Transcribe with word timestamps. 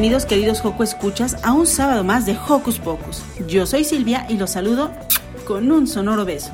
Bienvenidos 0.00 0.24
queridos 0.24 0.62
Joco 0.62 0.82
Escuchas 0.82 1.36
a 1.44 1.52
un 1.52 1.66
sábado 1.66 2.04
más 2.04 2.24
de 2.24 2.34
Hocus 2.34 2.78
Pocus. 2.78 3.22
Yo 3.46 3.66
soy 3.66 3.84
Silvia 3.84 4.24
y 4.30 4.38
los 4.38 4.52
saludo 4.52 4.90
con 5.46 5.70
un 5.70 5.86
sonoro 5.86 6.24
beso. 6.24 6.50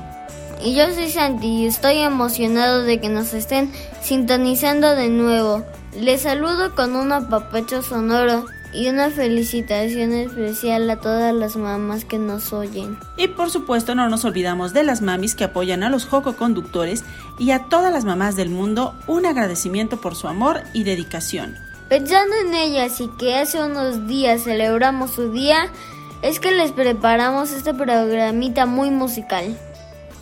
Y 0.61 0.75
yo 0.75 0.93
soy 0.93 1.09
Santi 1.09 1.47
y 1.47 1.67
estoy 1.67 1.99
emocionado 1.99 2.83
de 2.83 3.01
que 3.01 3.09
nos 3.09 3.35
estén 3.35 3.71
sintonizando 4.03 4.97
de 4.97 5.11
nuevo. 5.11 5.65
Les 5.97 6.23
saludo 6.23 6.75
con 6.75 6.97
un 6.97 7.13
apapacho 7.13 7.83
sonoro 7.83 8.47
y 8.73 8.89
una 8.89 9.11
felicitación 9.11 10.13
especial 10.13 10.91
a 10.91 10.97
todas 10.97 11.33
las 11.33 11.55
mamás 11.55 12.05
que 12.05 12.19
nos 12.19 12.53
oyen. 12.53 12.99
Y 13.17 13.29
por 13.29 13.51
supuesto 13.51 13.95
no 13.95 14.09
nos 14.09 14.25
olvidamos 14.25 14.73
de 14.73 14.83
las 14.83 15.03
mamis 15.03 15.37
que 15.37 15.45
apoyan 15.45 15.85
a 15.85 15.89
los 15.89 16.05
Joco 16.05 16.35
Conductores 16.35 17.05
y 17.39 17.53
a 17.53 17.67
todas 17.69 17.93
las 17.93 18.05
mamás 18.05 18.35
del 18.35 18.49
mundo 18.49 18.97
un 19.07 19.25
agradecimiento 19.25 20.01
por 20.01 20.17
su 20.17 20.27
amor 20.27 20.63
y 20.73 20.83
dedicación. 20.83 21.66
Pensando 21.89 22.35
en 22.45 22.53
ellas 22.55 23.01
y 23.01 23.09
que 23.17 23.37
hace 23.37 23.63
unos 23.63 24.09
días 24.09 24.43
celebramos 24.43 25.13
su 25.13 25.31
día, 25.31 25.71
es 26.21 26.41
que 26.41 26.51
les 26.51 26.73
preparamos 26.73 27.53
este 27.53 27.75
programita 27.75 28.67
muy 28.67 28.91
musical. 28.91 29.57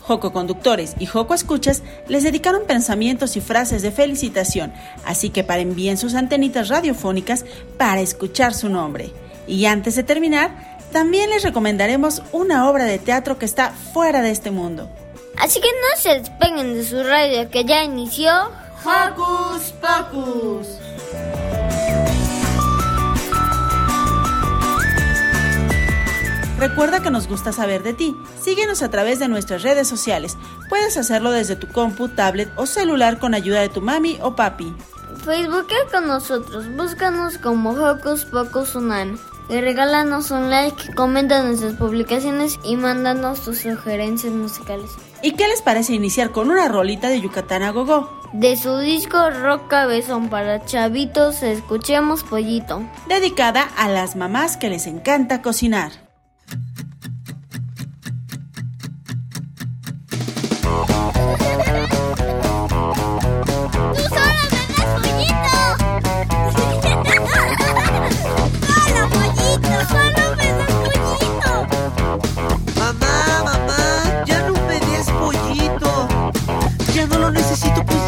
Joco 0.02 0.34
Conductores 0.34 0.94
y 0.98 1.06
Joco 1.06 1.32
Escuchas 1.32 1.82
les 2.06 2.22
dedicaron 2.22 2.66
pensamientos 2.66 3.38
y 3.38 3.40
frases 3.40 3.80
de 3.80 3.90
felicitación, 3.90 4.74
así 5.06 5.30
que 5.30 5.44
paren 5.44 5.74
bien 5.74 5.96
sus 5.96 6.14
antenitas 6.14 6.68
radiofónicas 6.68 7.46
para 7.78 8.02
escuchar 8.02 8.52
su 8.52 8.68
nombre. 8.68 9.10
Y 9.46 9.64
antes 9.64 9.96
de 9.96 10.02
terminar, 10.02 10.78
también 10.92 11.30
les 11.30 11.42
recomendaremos 11.42 12.22
una 12.32 12.68
obra 12.68 12.84
de 12.84 12.98
teatro 12.98 13.38
que 13.38 13.46
está 13.46 13.70
fuera 13.70 14.20
de 14.20 14.30
este 14.30 14.50
mundo. 14.50 14.90
Así 15.38 15.60
que 15.60 15.68
no 15.68 16.00
se 16.00 16.18
despeguen 16.18 16.74
de 16.74 16.84
su 16.84 17.02
radio 17.02 17.48
que 17.48 17.64
ya 17.64 17.82
inició 17.82 18.30
Hocus 18.84 19.72
Pocus. 19.80 20.69
Recuerda 26.59 27.03
que 27.03 27.10
nos 27.10 27.26
gusta 27.26 27.53
saber 27.53 27.82
de 27.82 27.94
ti. 27.94 28.16
Síguenos 28.41 28.82
a 28.82 28.91
través 28.91 29.19
de 29.19 29.28
nuestras 29.28 29.62
redes 29.62 29.88
sociales. 29.88 30.37
Puedes 30.69 30.97
hacerlo 30.97 31.32
desde 31.32 31.56
tu 31.56 31.66
compu, 31.69 32.09
tablet 32.09 32.48
o 32.56 32.66
celular 32.66 33.19
con 33.19 33.34
ayuda 33.34 33.60
de 33.60 33.69
tu 33.69 33.81
mami 33.81 34.19
o 34.22 34.37
papi. 34.37 34.72
Facebookea 35.25 35.87
con 35.91 36.06
nosotros, 36.06 36.66
búscanos 36.76 37.38
como 37.38 37.70
Hocus 37.70 38.25
Pocus 38.26 38.75
Unam. 38.75 39.19
Y 39.48 39.60
regálanos 39.60 40.31
un 40.31 40.48
like, 40.48 40.94
comenta 40.94 41.42
nuestras 41.42 41.75
publicaciones 41.75 42.59
y 42.62 42.76
mándanos 42.76 43.42
tus 43.42 43.59
sugerencias 43.59 44.32
musicales. 44.32 44.91
¿Y 45.22 45.32
qué 45.32 45.48
les 45.48 45.60
parece 45.60 45.92
iniciar 45.92 46.31
con 46.31 46.50
una 46.50 46.69
rolita 46.69 47.09
de 47.09 47.21
Yucatán 47.21 47.62
a 47.62 47.71
Gogo? 47.71 48.10
De 48.32 48.56
su 48.56 48.78
disco 48.78 49.31
Rock 49.31 49.69
Cabezón 49.69 50.28
para 50.31 50.65
chavitos, 50.65 51.42
escuchemos 51.42 52.25
Pollito. 52.25 52.82
Dedicada 53.09 53.62
a 53.76 53.88
las 53.88 54.16
mamás 54.16 54.56
que 54.56 54.71
les 54.71 54.86
encanta 54.86 55.42
cocinar. 55.42 56.03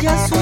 Ya 0.03 0.36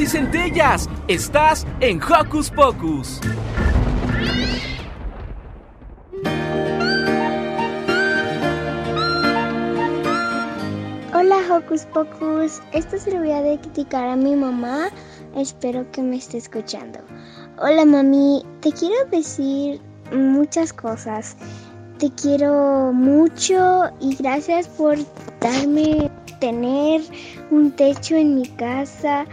Y 0.00 0.06
centellas. 0.06 0.88
Estás 1.06 1.64
en 1.78 2.00
Hocus 2.02 2.50
Pocus. 2.50 3.20
Hola 11.14 11.36
Hocus 11.48 11.86
Pocus, 11.86 12.60
esto 12.72 12.98
se 12.98 13.12
lo 13.12 13.20
voy 13.20 13.30
a 13.30 13.42
dedicar 13.42 14.08
a 14.08 14.16
mi 14.16 14.34
mamá, 14.34 14.88
espero 15.36 15.88
que 15.92 16.02
me 16.02 16.16
esté 16.16 16.38
escuchando. 16.38 16.98
Hola 17.58 17.84
mami, 17.84 18.44
te 18.62 18.72
quiero 18.72 18.96
decir 19.12 19.80
muchas 20.12 20.72
cosas. 20.72 21.36
Te 21.98 22.10
quiero 22.10 22.92
mucho 22.92 23.84
y 24.00 24.16
gracias 24.16 24.66
por 24.66 24.98
darme 25.40 26.10
tener 26.40 27.00
un 27.50 27.70
techo 27.70 28.16
en 28.16 28.34
mi 28.34 28.46
casa, 28.48 29.24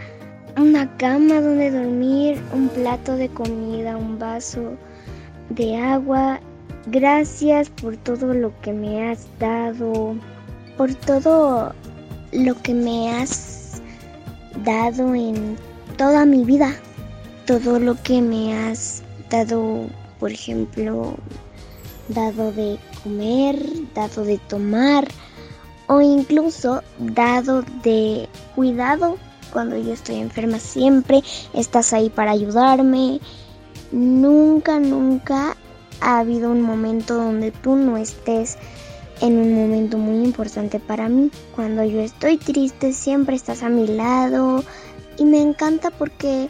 una 0.56 0.96
cama 0.96 1.40
donde 1.40 1.70
dormir, 1.70 2.40
un 2.52 2.68
plato 2.68 3.16
de 3.16 3.28
comida, 3.28 3.96
un 3.96 4.18
vaso 4.18 4.76
de 5.50 5.76
agua. 5.76 6.40
Gracias 6.86 7.70
por 7.70 7.96
todo 7.98 8.34
lo 8.34 8.52
que 8.60 8.72
me 8.72 9.10
has 9.10 9.26
dado, 9.38 10.16
por 10.76 10.94
todo 10.94 11.72
lo 12.32 12.62
que 12.62 12.74
me 12.74 13.12
has 13.12 13.80
dado 14.64 15.14
en 15.14 15.56
toda 15.96 16.24
mi 16.24 16.44
vida, 16.44 16.74
todo 17.46 17.78
lo 17.78 17.94
que 18.02 18.20
me 18.20 18.56
has 18.56 19.02
dado, 19.30 19.86
por 20.18 20.32
ejemplo, 20.32 21.14
dado 22.08 22.52
de 22.52 22.78
comer, 23.02 23.56
dado 23.94 24.24
de 24.24 24.38
tomar 24.48 25.06
o 25.86 26.00
incluso 26.00 26.82
dado 26.98 27.62
de 27.82 28.28
cuidado 28.54 29.18
cuando 29.52 29.76
yo 29.76 29.92
estoy 29.92 30.16
enferma. 30.16 30.58
Siempre 30.58 31.22
estás 31.52 31.92
ahí 31.92 32.10
para 32.10 32.32
ayudarme. 32.32 33.20
Nunca, 33.90 34.80
nunca 34.80 35.56
ha 36.00 36.18
habido 36.18 36.50
un 36.50 36.62
momento 36.62 37.14
donde 37.14 37.50
tú 37.50 37.76
no 37.76 37.96
estés 37.96 38.56
en 39.20 39.38
un 39.38 39.54
momento 39.54 39.98
muy 39.98 40.24
importante 40.24 40.80
para 40.80 41.08
mí. 41.08 41.30
Cuando 41.54 41.84
yo 41.84 42.00
estoy 42.00 42.38
triste, 42.38 42.92
siempre 42.92 43.36
estás 43.36 43.62
a 43.62 43.68
mi 43.68 43.86
lado 43.86 44.64
y 45.16 45.24
me 45.24 45.40
encanta 45.40 45.90
porque 45.90 46.48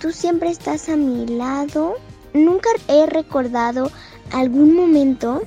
tú 0.00 0.12
siempre 0.12 0.50
estás 0.50 0.88
a 0.88 0.96
mi 0.96 1.26
lado. 1.26 1.96
Nunca 2.32 2.70
he 2.88 3.06
recordado 3.06 3.90
algún 4.32 4.74
momento 4.74 5.42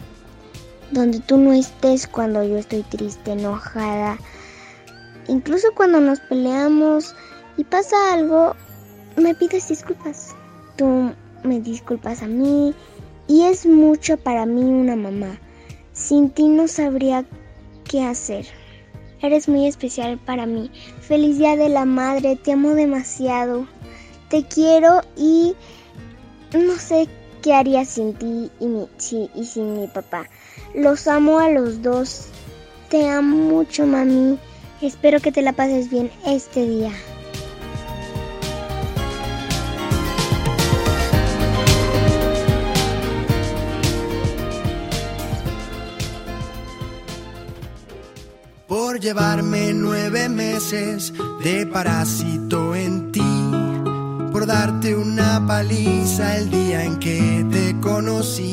donde 0.91 1.19
tú 1.19 1.37
no 1.37 1.53
estés 1.53 2.07
cuando 2.07 2.43
yo 2.43 2.57
estoy 2.57 2.83
triste, 2.83 3.31
enojada. 3.31 4.19
Incluso 5.27 5.67
cuando 5.75 5.99
nos 5.99 6.19
peleamos 6.19 7.15
y 7.57 7.63
pasa 7.63 8.13
algo, 8.13 8.55
me 9.15 9.35
pides 9.35 9.67
disculpas. 9.69 10.35
Tú 10.75 11.11
me 11.43 11.59
disculpas 11.59 12.23
a 12.23 12.27
mí 12.27 12.73
y 13.27 13.43
es 13.43 13.65
mucho 13.65 14.17
para 14.17 14.45
mí 14.45 14.63
una 14.63 14.95
mamá. 14.95 15.39
Sin 15.93 16.29
ti 16.29 16.47
no 16.47 16.67
sabría 16.67 17.25
qué 17.89 18.03
hacer. 18.03 18.45
Eres 19.21 19.47
muy 19.47 19.67
especial 19.67 20.17
para 20.17 20.45
mí. 20.45 20.69
Feliz 20.99 21.37
Día 21.37 21.55
de 21.55 21.69
la 21.69 21.85
Madre, 21.85 22.35
te 22.35 22.51
amo 22.51 22.75
demasiado. 22.75 23.67
Te 24.29 24.43
quiero 24.43 25.01
y 25.15 25.55
no 26.53 26.75
sé 26.75 27.07
qué 27.41 27.53
haría 27.53 27.85
sin 27.85 28.13
ti 28.13 28.51
y, 28.59 29.45
sin 29.45 29.79
mi 29.79 29.87
papá. 29.87 30.27
Los 30.75 31.07
amo 31.07 31.39
a 31.39 31.49
los 31.49 31.81
dos. 31.81 32.27
Te 32.89 33.07
amo 33.07 33.37
mucho, 33.37 33.85
mami. 33.85 34.37
Espero 34.83 35.21
que 35.21 35.31
te 35.31 35.41
la 35.41 35.53
pases 35.53 35.89
bien 35.89 36.11
este 36.25 36.67
día. 36.67 36.91
por 48.67 48.99
llevarme 48.99 49.71
nueve 49.73 50.27
meses 50.29 51.13
de 51.43 51.65
parásito 51.67 52.75
en 52.75 53.11
ti, 53.11 53.21
por 54.31 54.45
darte 54.47 54.95
una 54.95 55.45
paliza 55.45 56.37
el 56.37 56.49
día 56.49 56.83
en 56.83 56.97
que 56.99 57.45
te 57.51 57.79
conocí, 57.79 58.51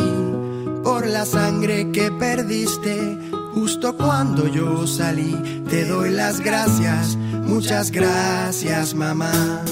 por 0.84 1.06
la 1.06 1.24
sangre 1.24 1.90
que 1.90 2.12
perdiste 2.12 3.18
justo 3.54 3.96
cuando 3.96 4.46
yo 4.48 4.86
salí. 4.86 5.36
Te 5.68 5.84
doy 5.84 6.10
las 6.10 6.40
gracias, 6.40 7.16
muchas 7.16 7.90
gracias 7.90 8.94
mamá, 8.94 9.62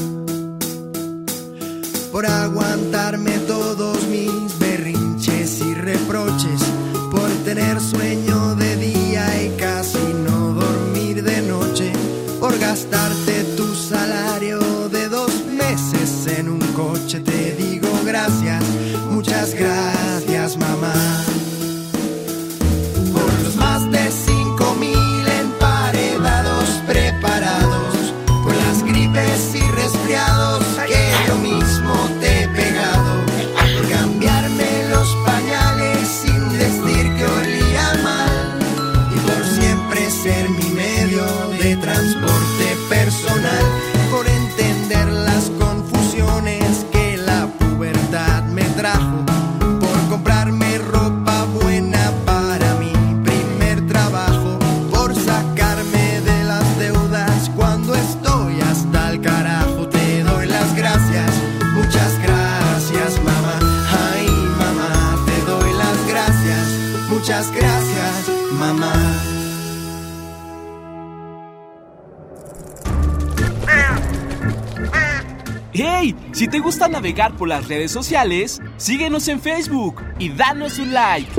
por 2.12 2.26
aguantarme 2.26 3.38
todos 3.40 4.06
mis 4.08 4.58
berrinches 4.58 5.60
y 5.60 5.74
reproches, 5.74 6.62
por 7.10 7.28
tener 7.44 7.80
sueño 7.80 8.27
¡Hey! 75.80 76.12
Si 76.32 76.48
te 76.48 76.58
gusta 76.58 76.88
navegar 76.88 77.36
por 77.36 77.46
las 77.46 77.68
redes 77.68 77.92
sociales, 77.92 78.60
síguenos 78.78 79.28
en 79.28 79.40
Facebook 79.40 80.02
y 80.18 80.28
danos 80.28 80.80
un 80.80 80.92
like. 80.92 81.30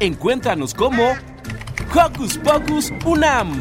Encuéntranos 0.00 0.74
como 0.74 1.14
Hocus 1.94 2.36
Pocus 2.36 2.92
Unam. 3.06 3.58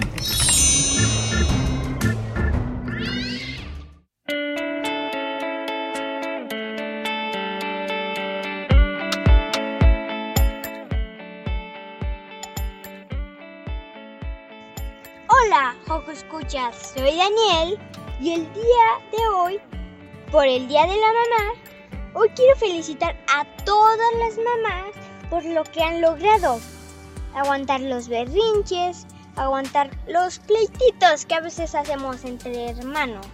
Hola, 15.29 15.77
Joco 15.87 16.11
Escuchas, 16.11 16.91
soy 16.93 17.15
Daniel 17.15 17.79
y 18.21 18.33
el 18.33 18.53
día 18.53 19.09
de 19.11 19.27
hoy, 19.35 19.59
por 20.31 20.45
el 20.45 20.67
Día 20.67 20.83
de 20.83 20.95
la 20.95 21.07
Mamá, 21.07 21.53
hoy 22.13 22.29
quiero 22.35 22.55
felicitar 22.55 23.17
a 23.27 23.45
todas 23.65 24.13
las 24.19 24.37
mamás 24.37 24.91
por 25.29 25.43
lo 25.43 25.63
que 25.63 25.81
han 25.81 26.01
logrado. 26.01 26.59
Aguantar 27.33 27.81
los 27.81 28.07
berrinches, 28.07 29.07
aguantar 29.35 29.89
los 30.07 30.37
pleititos 30.39 31.25
que 31.25 31.33
a 31.33 31.41
veces 31.41 31.73
hacemos 31.73 32.23
entre 32.23 32.69
hermanos. 32.69 33.25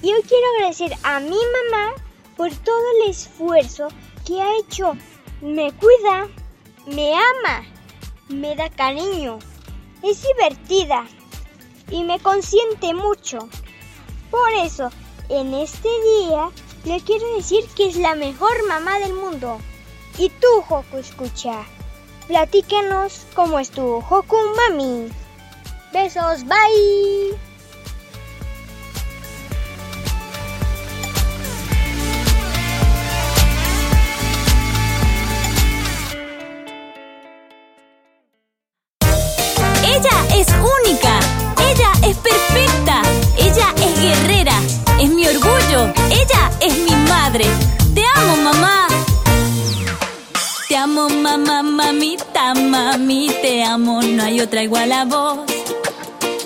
Y 0.00 0.12
hoy 0.14 0.22
quiero 0.22 0.46
agradecer 0.56 0.92
a 1.02 1.20
mi 1.20 1.28
mamá 1.30 1.92
por 2.36 2.50
todo 2.50 2.82
el 3.02 3.10
esfuerzo 3.10 3.88
que 4.26 4.40
ha 4.40 4.56
hecho. 4.58 4.96
Me 5.42 5.70
cuida, 5.72 6.28
me 6.86 7.12
ama, 7.14 7.66
me 8.28 8.56
da 8.56 8.70
cariño 8.70 9.38
es 10.02 10.22
divertida 10.22 11.06
y 11.90 12.02
me 12.02 12.18
consiente 12.18 12.92
mucho. 12.94 13.48
Por 14.32 14.50
eso, 14.64 14.90
en 15.28 15.52
este 15.52 15.88
día 16.18 16.50
le 16.84 17.00
quiero 17.02 17.36
decir 17.36 17.64
que 17.76 17.88
es 17.88 17.96
la 17.96 18.14
mejor 18.14 18.66
mamá 18.66 18.98
del 18.98 19.12
mundo. 19.12 19.58
Y 20.16 20.30
tú, 20.30 20.62
Joku, 20.66 20.96
escucha. 20.96 21.64
Platícanos 22.28 23.26
cómo 23.34 23.58
estuvo 23.58 24.00
Joku 24.00 24.36
Mami. 24.56 25.08
Besos, 25.92 26.44
bye. 26.44 27.51
Te 47.32 48.04
amo, 48.14 48.36
mamá. 48.44 48.88
Te 50.68 50.76
amo, 50.76 51.08
mamá, 51.08 51.62
mamita, 51.62 52.52
mami, 52.52 53.30
te 53.40 53.64
amo, 53.64 54.02
no 54.02 54.22
hay 54.22 54.42
otra 54.42 54.62
igual 54.62 54.92
a 54.92 55.06
vos. 55.06 55.38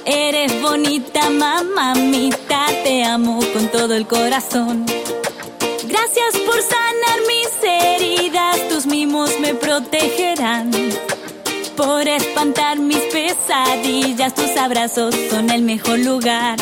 Eres 0.05 0.62
bonita, 0.62 1.28
mamita, 1.28 2.66
te 2.85 3.02
amo 3.02 3.40
con 3.52 3.66
todo 3.73 3.95
el 3.95 4.07
corazón. 4.07 4.87
Gracias 5.88 6.37
por 6.47 6.62
sanar 6.62 7.19
mis 7.26 7.50
heridas, 7.69 8.69
tus 8.69 8.87
mimos 8.87 9.40
me 9.40 9.55
protegerán. 9.55 10.71
Por 11.76 12.07
espantar 12.07 12.78
mis 12.78 13.02
pesadillas, 13.12 14.35
tus 14.37 14.57
abrazos 14.57 15.16
son 15.31 15.50
el 15.50 15.62
mejor 15.62 15.99
lugar. 15.99 16.57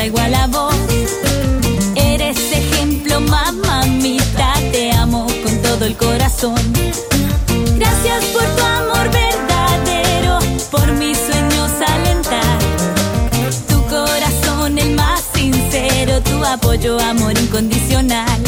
Igual 0.00 0.34
a 0.34 0.46
vos. 0.46 0.74
Eres 1.94 2.36
ejemplo, 2.52 3.20
mamita, 3.20 4.54
te 4.72 4.90
amo 4.92 5.26
con 5.44 5.62
todo 5.62 5.84
el 5.84 5.96
corazón. 5.96 6.54
Gracias 7.76 8.24
por 8.26 8.42
tu 8.56 8.62
amor 8.62 9.10
verdadero, 9.10 10.38
por 10.70 10.90
mis 10.92 11.18
sueños 11.18 11.70
alentar. 11.86 12.58
Tu 13.68 13.82
corazón 13.84 14.78
el 14.78 14.94
más 14.94 15.22
sincero, 15.34 16.20
tu 16.22 16.44
apoyo, 16.44 16.98
amor 16.98 17.38
incondicional. 17.38 18.42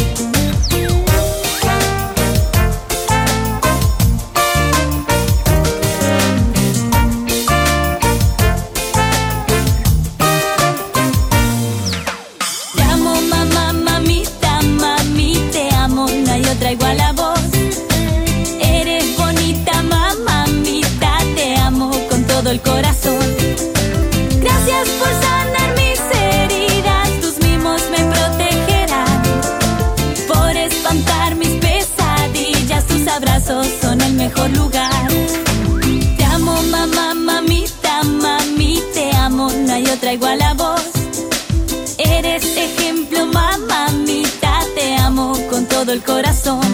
El 45.95 46.03
corazón. 46.03 46.74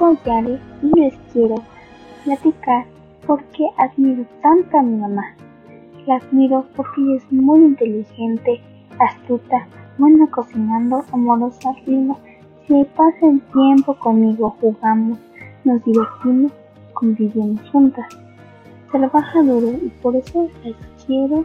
Y 0.00 0.98
les 0.98 1.14
quiero 1.30 1.56
platicar 2.24 2.86
porque 3.26 3.66
admiro 3.76 4.24
tanto 4.40 4.78
a 4.78 4.82
mi 4.82 4.96
mamá. 4.96 5.36
La 6.06 6.16
admiro 6.16 6.64
porque 6.74 7.02
ella 7.02 7.16
es 7.16 7.30
muy 7.30 7.60
inteligente, 7.60 8.62
astuta, 8.98 9.66
buena 9.98 10.26
cocinando, 10.30 11.04
amorosa, 11.12 11.74
linda. 11.84 12.16
Se 12.66 12.82
pasa 12.96 13.26
el 13.26 13.42
tiempo 13.52 13.94
conmigo, 13.98 14.56
jugamos, 14.58 15.18
nos 15.64 15.84
divertimos, 15.84 16.52
convivimos 16.94 17.60
juntas. 17.70 18.06
Trabaja 18.90 19.42
duro 19.42 19.70
y 19.70 19.90
por 20.00 20.16
eso 20.16 20.48
la 20.64 20.72
quiero 21.04 21.44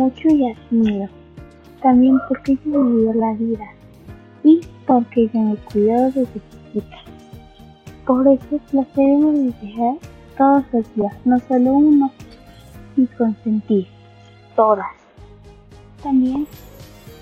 mucho 0.00 0.28
y 0.28 0.50
admiro. 0.50 1.08
También 1.80 2.18
porque 2.26 2.58
ella 2.64 2.78
me 2.78 3.14
la 3.14 3.32
vida 3.34 3.66
y 4.42 4.60
porque 4.88 5.22
ella 5.22 5.40
me 5.40 5.56
cuidó 5.56 6.06
desde 6.06 6.40
chiquita. 6.72 7.05
Por 8.06 8.28
eso 8.28 8.60
debemos 8.94 9.34
de 9.34 9.66
dejar 9.66 9.96
todos 10.38 10.64
los 10.72 10.94
días, 10.94 11.12
no 11.24 11.40
solo 11.40 11.72
uno, 11.72 12.12
y 12.96 13.06
consentir 13.06 13.88
todas. 14.54 14.86
También 16.02 16.46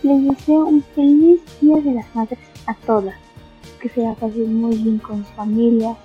les 0.03 0.29
deseo 0.29 0.67
un 0.67 0.83
feliz 0.95 1.41
Día 1.61 1.81
de 1.81 1.95
las 1.95 2.15
Madres 2.15 2.39
a 2.67 2.75
todas, 2.75 3.15
que 3.81 3.89
se 3.89 4.03
la 4.03 4.13
pasen 4.13 4.61
muy 4.61 4.77
bien 4.77 4.99
con 4.99 5.25
sus 5.25 5.35
familias 5.35 5.97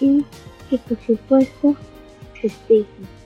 y 0.00 0.24
que 0.70 0.78
por 0.78 0.98
supuesto 1.00 1.74
festejen. 2.40 3.19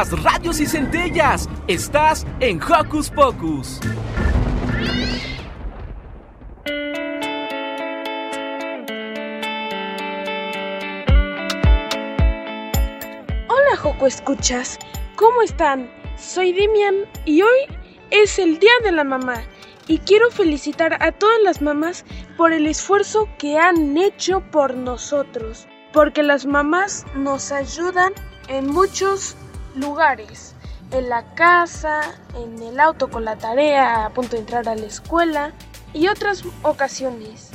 Chispas, 0.00 0.22
radios 0.22 0.60
y 0.60 0.66
centellas. 0.66 1.48
Estás 1.66 2.26
en 2.40 2.60
Hocus 2.62 3.10
Pocus. 3.10 3.80
Hola 13.48 13.76
Joco 13.76 14.06
Escuchas, 14.06 14.78
¿cómo 15.16 15.42
están? 15.42 15.90
Soy 16.16 16.52
Demian 16.52 17.06
y 17.26 17.42
hoy 17.42 17.48
es 18.10 18.38
el 18.38 18.58
Día 18.58 18.72
de 18.82 18.92
la 18.92 19.04
Mamá 19.04 19.42
y 19.86 19.98
quiero 19.98 20.30
felicitar 20.30 21.02
a 21.02 21.12
todas 21.12 21.38
las 21.42 21.60
mamás 21.60 22.04
por 22.36 22.52
el 22.52 22.66
esfuerzo 22.66 23.28
que 23.38 23.58
han 23.58 23.96
hecho 23.98 24.40
por 24.50 24.74
nosotros, 24.74 25.66
porque 25.92 26.22
las 26.22 26.46
mamás 26.46 27.04
nos 27.14 27.52
ayudan 27.52 28.12
en 28.48 28.66
muchos 28.66 29.36
lugares, 29.74 30.54
en 30.92 31.08
la 31.08 31.34
casa, 31.34 32.00
en 32.34 32.62
el 32.62 32.80
auto 32.80 33.10
con 33.10 33.24
la 33.24 33.36
tarea 33.36 34.06
a 34.06 34.10
punto 34.10 34.32
de 34.32 34.40
entrar 34.40 34.68
a 34.68 34.74
la 34.74 34.86
escuela 34.86 35.52
y 35.92 36.08
otras 36.08 36.42
ocasiones. 36.62 37.50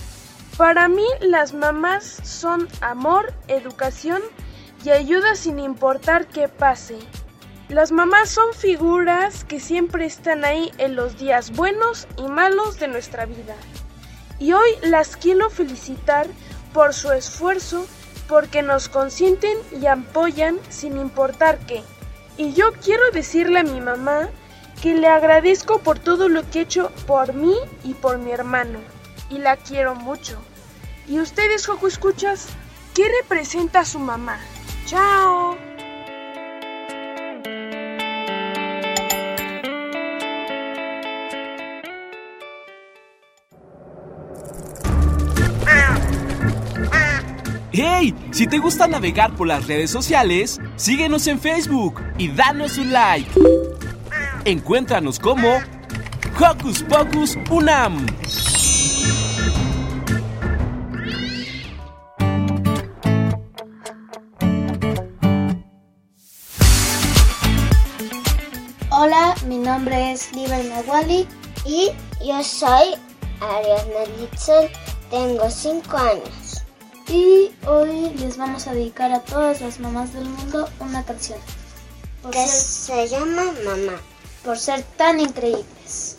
Para 0.57 0.87
mí 0.87 1.05
las 1.19 1.53
mamás 1.53 2.05
son 2.23 2.67
amor, 2.81 3.33
educación 3.47 4.21
y 4.83 4.91
ayuda 4.91 5.35
sin 5.35 5.59
importar 5.59 6.27
qué 6.27 6.47
pase. 6.47 6.97
Las 7.67 7.91
mamás 7.91 8.29
son 8.29 8.53
figuras 8.53 9.43
que 9.43 9.59
siempre 9.59 10.05
están 10.05 10.45
ahí 10.45 10.71
en 10.77 10.95
los 10.95 11.17
días 11.17 11.51
buenos 11.51 12.07
y 12.17 12.27
malos 12.27 12.79
de 12.79 12.87
nuestra 12.87 13.25
vida. 13.25 13.55
Y 14.39 14.53
hoy 14.53 14.69
las 14.83 15.17
quiero 15.17 15.49
felicitar 15.49 16.27
por 16.73 16.93
su 16.93 17.11
esfuerzo, 17.11 17.85
porque 18.27 18.61
nos 18.61 18.89
consienten 18.89 19.57
y 19.81 19.85
apoyan 19.87 20.59
sin 20.69 20.97
importar 20.97 21.57
qué. 21.65 21.83
Y 22.37 22.53
yo 22.53 22.73
quiero 22.73 23.03
decirle 23.11 23.59
a 23.59 23.63
mi 23.63 23.79
mamá 23.81 24.29
que 24.81 24.93
le 24.93 25.07
agradezco 25.07 25.79
por 25.79 25.99
todo 25.99 26.27
lo 26.29 26.49
que 26.49 26.59
ha 26.59 26.63
hecho 26.63 26.91
por 27.07 27.33
mí 27.33 27.55
y 27.83 27.93
por 27.93 28.17
mi 28.17 28.31
hermano. 28.31 28.79
Y 29.29 29.37
la 29.39 29.57
quiero 29.57 29.95
mucho. 29.95 30.37
¿Y 31.07 31.19
ustedes, 31.19 31.65
Joco 31.65 31.87
Escuchas? 31.87 32.47
¿Qué 32.93 33.09
representa 33.21 33.81
a 33.81 33.85
su 33.85 33.99
mamá? 33.99 34.39
¡Chao! 34.85 35.54
¡Hey! 47.77 48.15
Si 48.31 48.47
te 48.47 48.57
gusta 48.57 48.87
navegar 48.87 49.35
por 49.35 49.47
las 49.47 49.67
redes 49.67 49.91
sociales, 49.91 50.61
síguenos 50.77 51.27
en 51.27 51.41
Facebook 51.41 52.01
y 52.17 52.29
danos 52.29 52.77
un 52.77 52.93
like. 52.93 53.29
Encuéntranos 54.45 55.19
como 55.19 55.57
Hocus 56.39 56.83
Pocus 56.83 57.37
Unam. 57.51 58.05
Hola, 68.89 69.35
mi 69.47 69.57
nombre 69.57 70.13
es 70.13 70.31
Liber 70.31 70.63
Nahuali 70.63 71.27
y 71.65 71.89
yo 72.25 72.41
soy 72.41 72.95
Ariadna 73.41 74.05
Litzel, 74.17 74.69
tengo 75.09 75.49
5 75.49 75.97
años. 75.97 76.54
Y 77.07 77.51
hoy 77.67 78.09
les 78.17 78.37
vamos 78.37 78.67
a 78.67 78.73
dedicar 78.73 79.11
a 79.11 79.21
todas 79.21 79.61
las 79.61 79.79
mamás 79.79 80.13
del 80.13 80.25
mundo 80.25 80.69
una 80.79 81.03
canción. 81.03 81.39
que 82.31 82.47
se 82.47 83.07
llama 83.07 83.43
Mamá. 83.63 84.01
Por 84.43 84.57
ser 84.57 84.83
tan 84.97 85.19
increíbles. 85.19 86.17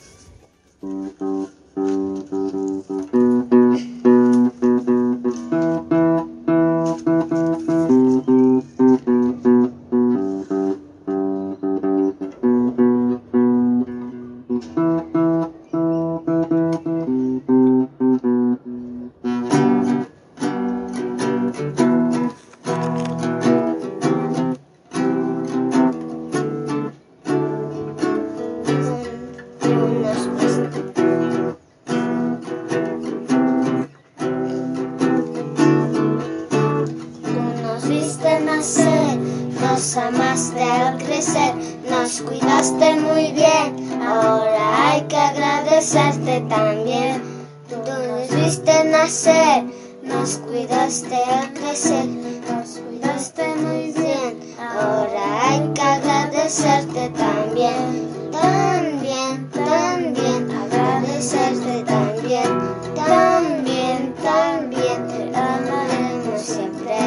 Nos 39.76 39.94
amaste 39.98 40.62
al 40.62 40.96
crecer, 40.96 41.54
nos 41.90 42.22
cuidaste 42.22 42.96
muy 42.96 43.32
bien. 43.32 44.00
Ahora 44.02 44.90
hay 44.90 45.02
que 45.02 45.16
agradecerte 45.18 46.40
también. 46.48 47.22
Tú 47.68 47.76
nos 47.84 48.34
viste 48.34 48.84
nacer, 48.84 49.64
nos 50.02 50.38
cuidaste 50.38 51.16
al 51.24 51.52
crecer, 51.52 52.06
nos 52.06 52.78
cuidaste 52.88 53.54
muy 53.56 53.92
bien. 53.92 54.54
Ahora 54.58 55.50
hay 55.50 55.70
que 55.74 55.82
agradecerte 55.82 57.10
también. 57.10 58.32
También, 58.32 59.50
también, 59.50 60.50
agradecerte 60.52 61.84
también. 61.84 62.48
También, 62.94 64.14
también, 64.24 65.06
te 65.06 65.36
amaremos 65.36 66.40
siempre, 66.40 66.98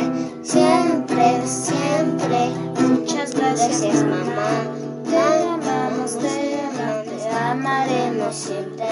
siempre, 0.44 1.48
siempre. 1.48 2.59
Gracias, 3.60 4.04
mamá. 4.04 4.50
Te 5.04 5.18
amamos, 5.18 6.18
te 6.18 6.60
amamos, 6.62 7.24
te 7.24 7.30
amaremos 7.30 8.36
siempre. 8.36 8.88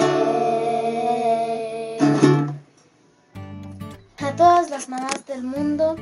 A 4.18 4.36
todas 4.36 4.70
las 4.70 4.88
mamás 4.88 5.26
del 5.26 5.42
mundo, 5.42 5.96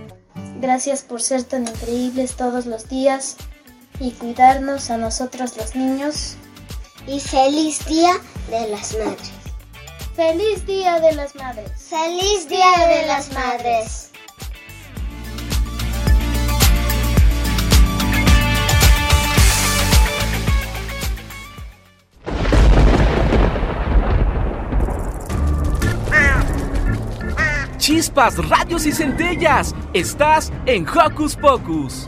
Gracias 0.60 1.02
por 1.02 1.20
ser 1.20 1.44
tan 1.44 1.68
increíbles 1.68 2.34
todos 2.34 2.64
los 2.64 2.88
días 2.88 3.36
y 4.00 4.12
cuidarnos 4.12 4.90
a 4.90 4.96
nosotros 4.96 5.56
los 5.56 5.76
niños. 5.76 6.36
Y 7.06 7.20
feliz 7.20 7.84
Día 7.86 8.14
de 8.50 8.68
las 8.68 8.92
Madres. 8.94 9.30
¡Feliz 10.14 10.66
Día 10.66 10.98
de 10.98 11.12
las 11.12 11.34
Madres! 11.34 11.70
¡Feliz 11.76 12.48
Día 12.48 12.88
de 12.88 13.06
las 13.06 13.32
Madres! 13.32 14.10
Chispas, 27.86 28.36
radios 28.48 28.84
y 28.84 28.90
centellas. 28.90 29.72
Estás 29.92 30.52
en 30.66 30.84
Hocus 30.88 31.36
Pocus. 31.36 32.04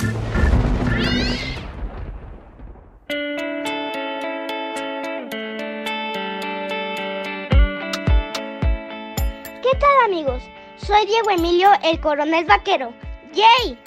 ¿Qué 9.63 9.77
tal 9.79 10.05
amigos? 10.05 10.43
Soy 10.79 11.07
Diego 11.07 11.31
Emilio, 11.31 11.69
el 11.85 12.01
coronel 12.01 12.45
vaquero. 12.47 12.93
¡Yay! 13.33 13.79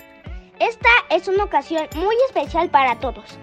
Esta 0.59 0.87
es 1.09 1.27
una 1.27 1.43
ocasión 1.43 1.89
muy 1.95 2.15
especial 2.27 2.69
para 2.69 2.97
todos. 3.01 3.37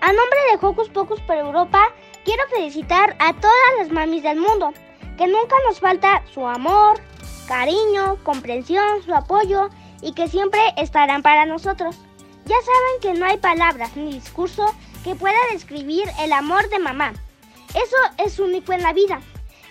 A 0.00 0.08
nombre 0.08 0.38
de 0.50 0.58
Hocus 0.60 0.88
Pocus 0.88 1.20
por 1.20 1.36
Europa, 1.36 1.92
quiero 2.24 2.42
felicitar 2.48 3.16
a 3.20 3.32
todas 3.34 3.78
las 3.78 3.92
mamis 3.92 4.24
del 4.24 4.40
mundo, 4.40 4.72
que 5.16 5.28
nunca 5.28 5.54
nos 5.68 5.78
falta 5.78 6.24
su 6.34 6.44
amor, 6.44 6.98
cariño, 7.46 8.18
comprensión, 8.22 9.02
su 9.04 9.14
apoyo 9.14 9.70
y 10.02 10.12
que 10.12 10.28
siempre 10.28 10.60
estarán 10.76 11.22
para 11.22 11.46
nosotros. 11.46 11.96
Ya 12.44 12.56
saben 12.56 13.00
que 13.02 13.18
no 13.18 13.26
hay 13.26 13.38
palabras 13.38 13.96
ni 13.96 14.12
discurso 14.12 14.64
que 15.02 15.14
pueda 15.14 15.38
describir 15.52 16.04
el 16.20 16.32
amor 16.32 16.68
de 16.68 16.78
mamá. 16.78 17.12
Eso 17.70 17.96
es 18.24 18.38
único 18.38 18.72
en 18.72 18.82
la 18.82 18.92
vida. 18.92 19.20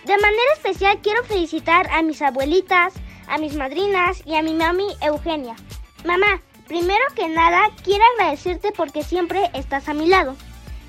De 0.04 0.16
manera 0.18 0.52
especial 0.54 1.00
quiero 1.02 1.24
felicitar 1.24 1.88
a 1.90 2.02
mis 2.02 2.22
abuelitas, 2.22 2.94
a 3.28 3.38
mis 3.38 3.56
madrinas 3.56 4.22
y 4.24 4.36
a 4.36 4.42
mi 4.42 4.54
mami 4.54 4.86
Eugenia. 5.00 5.56
Mamá, 6.04 6.40
primero 6.68 7.04
que 7.14 7.28
nada 7.28 7.70
quiero 7.82 8.04
agradecerte 8.14 8.72
porque 8.72 9.02
siempre 9.02 9.50
estás 9.54 9.88
a 9.88 9.94
mi 9.94 10.06
lado, 10.06 10.36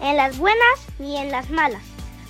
en 0.01 0.17
las 0.17 0.37
buenas 0.37 0.87
y 0.99 1.15
en 1.15 1.31
las 1.31 1.49
malas, 1.49 1.81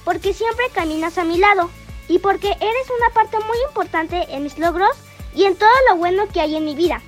porque 0.06 0.34
siempre 0.34 0.70
caminas 0.74 1.18
a 1.18 1.26
mi 1.26 1.38
lado 1.38 1.70
y 2.08 2.20
porque 2.20 2.50
eres 2.50 2.90
una 2.98 3.10
parte 3.14 3.38
muy 3.40 3.58
importante 3.68 4.26
en 4.30 4.44
mis 4.44 4.58
logros 4.58 4.96
y 5.34 5.46
en 5.46 5.56
todo 5.56 5.70
lo 5.90 5.98
bueno 5.98 6.28
que 6.28 6.42
hay 6.42 6.56
en 6.56 6.66
mi 6.66 6.76
vida. 6.76 7.02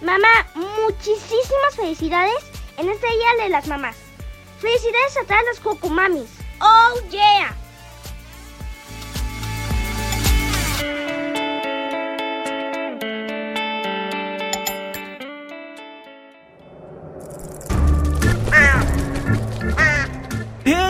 Mamá, 0.00 0.46
muchísimas 0.54 1.74
felicidades 1.74 2.44
en 2.76 2.88
este 2.88 3.06
Día 3.06 3.44
de 3.44 3.48
las 3.50 3.66
Mamás. 3.66 3.96
Felicidades 4.58 5.16
a 5.18 5.26
todas 5.26 5.44
las 5.44 5.60
Cocumamis. 5.60 6.30
¡Oh, 6.60 7.00
yeah! 7.10 7.54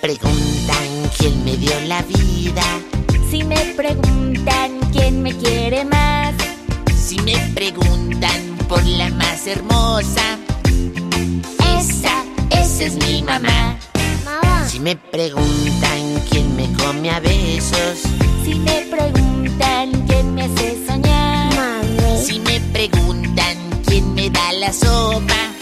Preguntan 0.00 1.10
quién 1.18 1.44
me 1.44 1.56
dio 1.56 1.72
la 1.86 2.02
vida, 2.02 2.62
Si 3.30 3.42
me 3.44 3.56
preguntan 3.76 4.80
quién 4.92 5.22
me 5.22 5.36
quiere 5.36 5.84
más, 5.84 6.34
si 6.96 7.18
me 7.20 7.36
preguntan 7.54 8.56
por 8.68 8.84
la 8.86 9.10
más 9.10 9.46
hermosa, 9.46 10.38
esa, 11.78 12.24
esa 12.50 12.84
es 12.84 12.94
mi 13.06 13.22
mamá. 13.22 13.76
Si 14.68 14.80
me 14.80 14.96
preguntan 14.96 16.22
quién 16.30 16.56
me 16.56 16.72
come 16.74 17.10
a 17.10 17.20
besos, 17.20 17.98
si 18.44 18.54
me 18.54 18.86
preguntan 18.90 19.90
quién 20.06 20.34
me 20.34 20.44
hace 20.44 20.78
soñar, 20.86 21.52
si 22.24 22.40
me 22.40 22.60
preguntan 22.72 23.56
quién 23.86 24.14
me 24.14 24.30
da 24.30 24.52
la 24.52 24.72
sopa, 24.72 25.52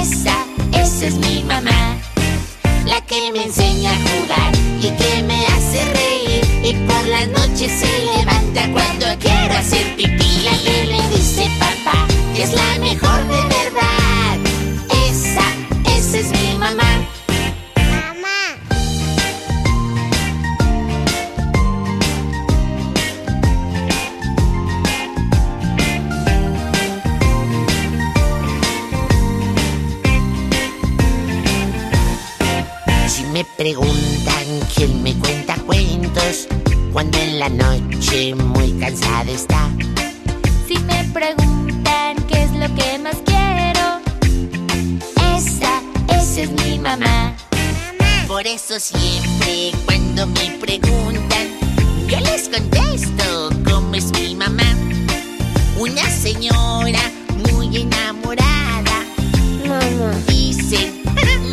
esa, 0.00 0.46
esa 0.72 1.06
es 1.06 1.14
mi 1.14 1.42
mamá. 1.44 1.96
La 2.88 3.02
que 3.02 3.30
me 3.32 3.44
enseña 3.44 3.90
a 3.92 3.96
jugar 3.96 4.52
y 4.80 4.88
que 4.96 5.22
me 5.22 5.46
hace 5.46 5.84
reír 5.92 6.42
y 6.64 6.72
por 6.86 7.06
las 7.06 7.28
noches 7.28 7.70
se 7.70 8.16
levanta 8.16 8.62
cuando 8.72 9.06
quiero 9.20 9.54
hacer 9.54 9.94
pipí. 9.94 10.42
La 10.42 10.56
que 10.64 10.86
le 10.86 11.16
dice 11.16 11.46
papá 11.58 12.06
es 12.34 12.54
la 12.54 12.78
mejor 12.80 13.28
de 13.28 13.42
verdad. 13.42 13.67
Me 33.38 33.44
preguntan 33.56 34.46
quién 34.74 35.00
me 35.00 35.14
cuenta 35.14 35.54
cuentos 35.64 36.48
cuando 36.92 37.18
en 37.18 37.38
la 37.38 37.48
noche 37.48 38.34
muy 38.34 38.72
cansada 38.80 39.30
está. 39.30 39.70
si 40.66 40.76
me 40.80 41.04
preguntan 41.14 42.16
qué 42.26 42.42
es 42.42 42.50
lo 42.50 42.66
que 42.74 42.98
más 42.98 43.16
quiero, 43.24 44.00
Esa, 45.36 45.80
esa 46.08 46.40
es 46.40 46.50
mi 46.50 46.80
mamá. 46.80 47.36
Por 48.26 48.44
eso 48.44 48.80
siempre 48.80 49.70
cuando 49.84 50.26
me 50.26 50.58
preguntan, 50.60 51.46
yo 52.08 52.18
les 52.18 52.48
contesto 52.48 53.50
cómo 53.70 53.94
es 53.94 54.10
mi 54.14 54.34
mamá. 54.34 54.74
Una 55.78 56.10
señora 56.10 57.02
muy 57.52 57.82
enamorada. 57.82 59.04
Dice, 60.26 60.92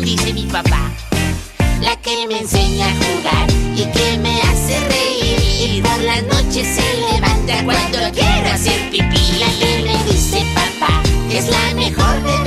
dice 0.02 0.32
mi 0.32 0.46
papá. 0.46 0.85
La 1.80 1.96
que 1.96 2.26
me 2.26 2.40
enseña 2.40 2.86
a 2.86 2.94
jugar 2.94 3.46
y 3.76 3.84
que 3.92 4.18
me 4.18 4.40
hace 4.42 4.80
reír. 4.88 5.82
Por 5.82 6.02
las 6.02 6.22
noches 6.22 6.66
se 6.66 7.12
levanta 7.12 7.64
cuando 7.64 7.98
quiero 8.12 8.48
hacer 8.52 8.90
pipí. 8.90 9.38
La 9.38 9.48
que 9.58 9.82
me 9.84 10.04
dice 10.10 10.44
papá 10.54 11.02
es 11.30 11.48
la 11.48 11.74
mejor 11.74 12.22
de 12.22 12.45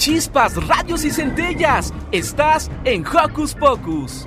Chispas, 0.00 0.56
radios 0.66 1.04
y 1.04 1.10
centellas. 1.10 1.92
Estás 2.10 2.70
en 2.84 3.04
Hocus 3.06 3.54
Pocus. 3.54 4.24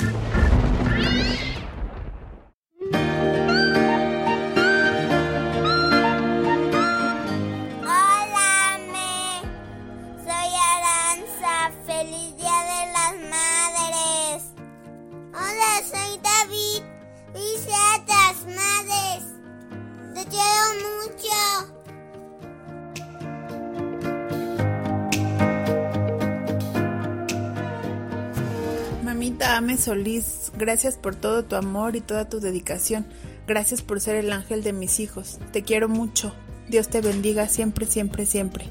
Gracias 30.63 30.95
por 30.95 31.13
todo 31.13 31.43
tu 31.43 31.57
amor 31.57 31.97
y 31.97 32.01
toda 32.01 32.29
tu 32.29 32.39
dedicación. 32.39 33.05
Gracias 33.45 33.81
por 33.81 33.99
ser 33.99 34.15
el 34.15 34.31
ángel 34.31 34.63
de 34.63 34.71
mis 34.71 35.01
hijos. 35.01 35.37
Te 35.51 35.61
quiero 35.61 35.89
mucho. 35.89 36.33
Dios 36.69 36.87
te 36.87 37.01
bendiga 37.01 37.49
siempre, 37.49 37.85
siempre, 37.85 38.25
siempre. 38.25 38.65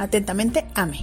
Atentamente, 0.00 0.64
Ame. 0.74 0.98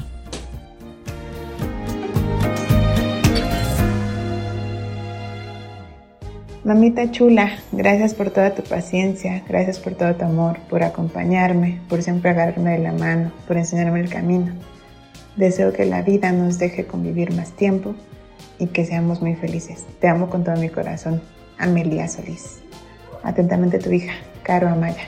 Mamita 6.66 7.12
chula, 7.12 7.58
gracias 7.72 8.14
por 8.14 8.32
toda 8.32 8.56
tu 8.56 8.64
paciencia, 8.64 9.42
gracias 9.48 9.80
por 9.80 9.94
todo 9.94 10.16
tu 10.16 10.26
amor, 10.26 10.58
por 10.70 10.84
acompañarme, 10.84 11.80
por 11.88 12.02
siempre 12.02 12.32
agarrarme 12.32 12.72
de 12.72 12.80
la 12.80 12.92
mano, 12.92 13.32
por 13.48 13.56
enseñarme 13.56 14.02
el 14.02 14.10
camino. 14.10 14.52
Deseo 15.38 15.72
que 15.72 15.86
la 15.86 16.02
vida 16.02 16.32
nos 16.34 16.58
deje 16.60 16.86
convivir 16.86 17.32
más 17.34 17.52
tiempo 17.52 17.96
y 18.60 18.68
que 18.68 18.86
seamos 18.86 19.22
muy 19.22 19.36
felices. 19.36 19.86
Te 20.00 20.08
amo 20.08 20.30
con 20.30 20.44
todo 20.44 20.56
mi 20.56 20.70
corazón, 20.70 21.22
Amelia 21.58 22.08
Solís. 22.08 22.62
Atentamente 23.24 23.80
tu 23.80 23.92
hija, 23.92 24.14
Caro 24.44 24.70
Amaya. 24.70 25.08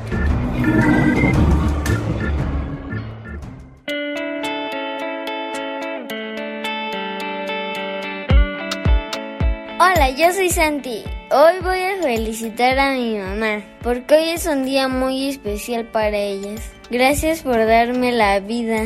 Hola, 9.83 10.11
yo 10.15 10.31
soy 10.31 10.51
Santi. 10.51 11.01
Hoy 11.31 11.53
voy 11.63 11.79
a 11.79 12.03
felicitar 12.03 12.77
a 12.77 12.93
mi 12.93 13.17
mamá, 13.17 13.63
porque 13.81 14.13
hoy 14.15 14.29
es 14.29 14.45
un 14.45 14.65
día 14.65 14.87
muy 14.87 15.29
especial 15.29 15.85
para 15.85 16.15
ellas. 16.17 16.61
Gracias 16.91 17.41
por 17.41 17.57
darme 17.65 18.11
la 18.11 18.39
vida 18.39 18.83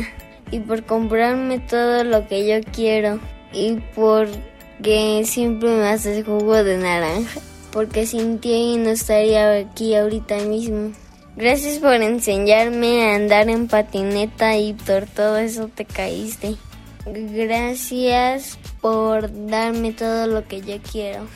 y 0.50 0.60
por 0.60 0.84
comprarme 0.84 1.58
todo 1.58 2.04
lo 2.04 2.26
que 2.26 2.46
yo 2.46 2.70
quiero 2.72 3.20
y 3.52 3.80
porque 3.94 5.22
siempre 5.26 5.68
me 5.68 5.88
haces 5.88 6.24
jugo 6.24 6.64
de 6.64 6.78
naranja, 6.78 7.40
porque 7.70 8.06
sin 8.06 8.38
ti 8.38 8.76
no 8.78 8.88
estaría 8.90 9.58
aquí 9.58 9.94
ahorita 9.94 10.38
mismo. 10.38 10.92
Gracias 11.36 11.78
por 11.78 11.92
enseñarme 11.92 13.04
a 13.04 13.16
andar 13.16 13.50
en 13.50 13.68
patineta 13.68 14.56
y 14.56 14.72
por 14.72 15.04
todo 15.04 15.36
eso 15.36 15.68
te 15.68 15.84
caíste. 15.84 16.56
Gracias 17.04 18.58
por 18.80 19.30
darme 19.46 19.92
todo 19.92 20.26
lo 20.26 20.48
que 20.48 20.62
yo 20.62 20.78
quiero. 20.90 21.26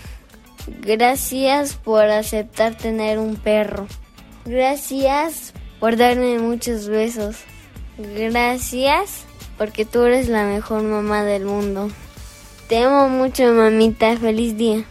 Gracias 0.81 1.75
por 1.75 2.05
aceptar 2.05 2.77
tener 2.77 3.19
un 3.19 3.37
perro. 3.37 3.87
Gracias 4.47 5.53
por 5.79 5.99
darme 5.99 6.39
muchos 6.39 6.89
besos. 6.89 7.37
Gracias 7.99 9.25
porque 9.59 9.85
tú 9.85 10.03
eres 10.05 10.29
la 10.29 10.45
mejor 10.45 10.83
mamá 10.83 11.25
del 11.25 11.45
mundo. 11.45 11.91
Te 12.69 12.79
amo 12.79 13.11
mucho, 13.11 13.53
mamita. 13.53 14.17
Feliz 14.17 14.57
día. 14.57 14.85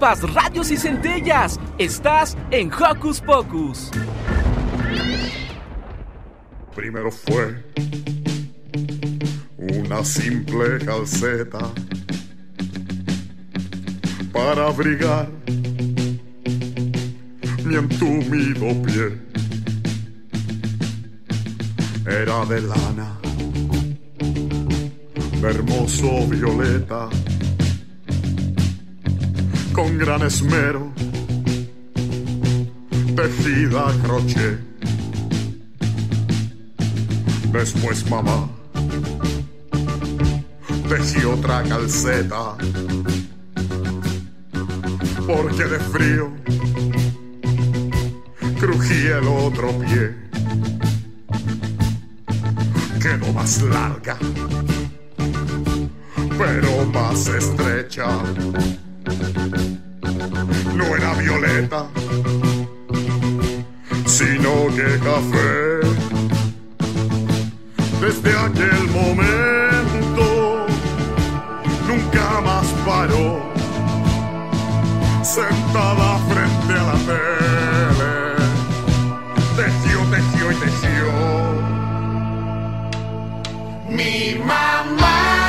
Chispas, 0.00 0.34
radios 0.34 0.70
y 0.70 0.78
centellas. 0.78 1.60
Estás 1.76 2.36
en 2.50 2.72
Hocus 2.72 3.20
Pocus. 3.20 3.90
Primero 6.74 7.10
fue 7.10 7.62
una 9.58 10.02
simple 10.02 10.78
calceta 10.86 11.58
para 14.32 14.68
abrigar 14.68 15.28
mi 17.64 17.74
entumido 17.74 18.82
pie. 18.82 19.18
Era 22.06 22.46
de 22.46 22.60
lana, 22.62 23.18
de 25.42 25.48
hermoso 25.48 26.26
violeta, 26.26 27.08
con 29.80 29.96
gran 29.96 30.20
esmero, 30.20 30.92
tejida 33.16 33.88
a 33.88 33.92
crochet. 34.02 34.60
Después 37.50 38.10
mamá 38.10 38.46
tejí 40.86 41.24
otra 41.24 41.62
calceta 41.62 42.58
porque 45.26 45.64
de 45.64 45.80
frío 45.94 46.30
crujía 48.60 49.16
el 49.16 49.28
otro 49.28 49.68
pie. 49.78 50.14
Quedó 53.00 53.32
más 53.32 53.62
larga, 53.62 54.18
pero 56.36 56.84
más 56.92 57.28
estrecha. 57.28 58.08
No 60.74 60.84
era 60.96 61.14
violeta, 61.14 61.86
sino 64.06 64.66
que 64.76 64.98
café. 65.08 65.80
Desde 68.00 68.30
aquel 68.36 68.88
momento 68.90 70.66
nunca 71.86 72.40
más 72.40 72.66
paró, 72.86 73.52
sentada 75.22 76.18
frente 76.30 76.72
a 76.72 76.82
la 76.90 76.98
tele, 77.08 78.14
tejió, 79.56 79.98
tejió 80.14 80.52
y 80.52 80.54
tejió. 80.56 81.10
Mi 83.90 84.38
mamá 84.44 85.39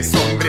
uso 0.00 0.38
de 0.38 0.47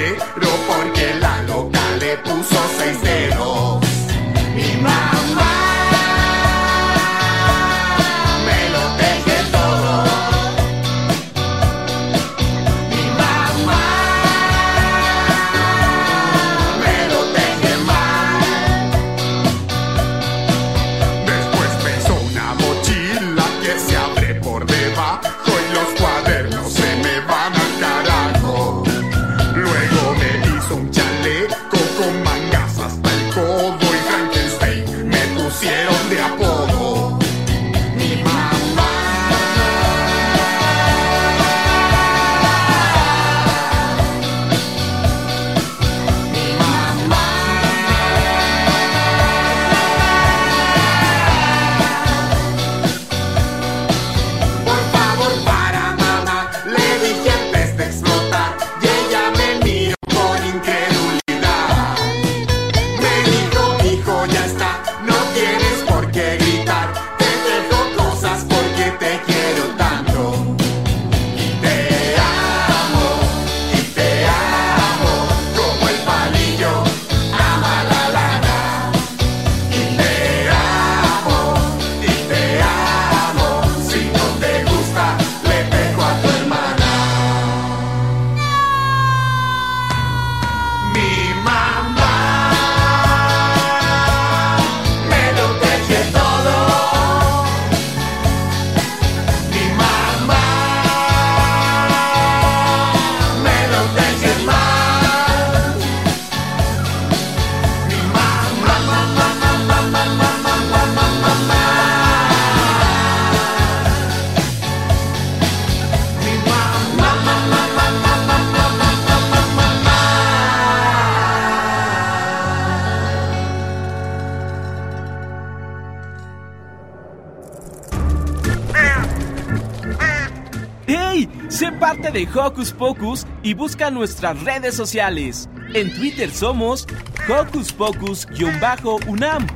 de 132.12 132.28
Hocus 132.34 132.72
Pocus 132.72 133.26
y 133.44 133.54
busca 133.54 133.92
nuestras 133.92 134.42
redes 134.44 134.76
sociales. 134.76 135.50
En 135.74 135.94
Twitter 135.94 136.32
somos 136.32 136.88
Hocus 137.28 137.72
Pocus-UNAM 137.74 139.48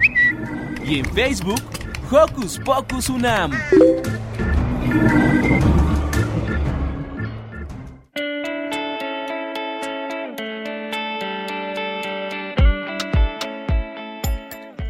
y 0.86 1.00
en 1.00 1.06
Facebook 1.14 1.62
Hocus 2.12 2.60
Pocus 2.60 3.10
UNAM. 3.10 3.52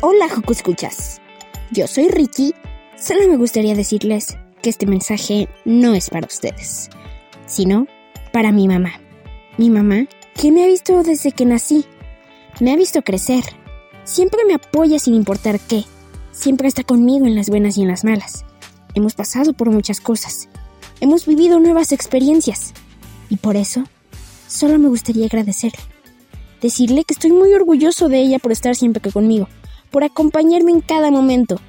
Hola, 0.01 0.28
Joco 0.30 0.51
Escuchas. 0.51 1.22
Yo 1.72 1.88
soy 1.88 2.09
Ricky. 2.09 2.53
Solo 2.97 3.28
me 3.30 3.38
gustaría 3.38 3.74
decirles 3.74 4.38
que 4.61 4.70
este 4.70 4.86
mensaje 4.86 5.47
no 5.66 5.93
es 5.93 6.09
para 6.09 6.28
ustedes, 6.28 6.89
sino 7.46 7.88
para 8.32 8.52
mi 8.52 8.68
mamá. 8.68 8.94
Mi 9.58 9.70
mamá, 9.70 10.08
que 10.39 10.52
me 10.52 10.64
ha 10.64 10.68
visto 10.68 11.04
desde 11.04 11.32
que 11.32 11.46
nací. 11.46 11.86
Me 12.60 12.72
ha 12.72 12.76
visto 12.76 13.02
crecer. 13.02 13.44
Siempre 14.04 14.46
me 14.46 14.56
apoya 14.56 15.00
sin 15.00 15.14
importar 15.14 15.60
qué. 15.60 15.84
Siempre 16.32 16.68
está 16.68 16.84
conmigo 16.84 17.26
en 17.26 17.36
las 17.36 17.50
buenas 17.50 17.78
y 17.78 17.82
en 17.82 17.88
las 17.88 18.04
malas. 18.04 18.46
Hemos 18.96 19.14
pasado 19.14 19.54
por 19.54 19.70
muchas 19.70 20.02
cosas. 20.02 20.50
Hemos 21.00 21.26
vivido 21.26 21.60
nuevas 21.60 21.91
experiencias. 21.91 22.74
Y 23.30 23.38
por 23.38 23.56
eso, 23.56 23.84
solo 24.48 24.80
me 24.80 24.89
gustaría 24.89 25.26
agradecerle. 25.26 25.80
Decirle 26.62 27.04
que 27.04 27.14
estoy 27.14 27.32
muy 27.32 27.54
orgulloso 27.54 28.10
de 28.10 28.20
ella 28.20 28.39
por 28.39 28.52
estar 28.52 28.76
siempre 28.76 29.12
conmigo 29.12 29.48
por 29.94 30.04
acompañarme 30.04 30.72
en 30.72 30.82
cada 30.82 31.12
momento, 31.12 31.62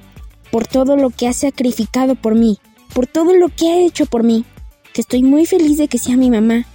por 0.51 0.65
todo 0.65 0.97
lo 0.97 1.11
que 1.11 1.27
ha 1.27 1.33
sacrificado 1.33 2.15
por 2.15 2.33
mí, 2.33 2.57
por 2.95 3.05
todo 3.05 3.35
lo 3.35 3.49
que 3.49 3.71
ha 3.71 3.77
hecho 3.77 4.07
por 4.07 4.23
mí, 4.23 4.45
que 4.95 5.01
estoy 5.01 5.23
muy 5.23 5.45
feliz 5.45 5.77
de 5.77 5.89
que 5.89 5.97
sea 5.97 6.15
mi 6.15 6.29
mamá 6.29 6.65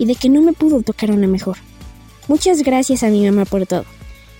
y 0.00 0.06
de 0.06 0.16
que 0.16 0.28
no 0.28 0.42
me 0.42 0.52
pudo 0.52 0.82
tocar 0.82 1.12
una 1.12 1.28
mejor. 1.28 1.58
Muchas 2.26 2.64
gracias 2.64 3.04
a 3.04 3.08
mi 3.08 3.24
mamá 3.24 3.44
por 3.44 3.68
todo. 3.68 3.84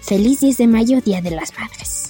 Feliz 0.03 0.41
10 0.41 0.59
de 0.59 0.67
mayo, 0.67 1.01
Día 1.01 1.23
de 1.23 1.31
las 1.31 1.53
Madres. 1.57 2.08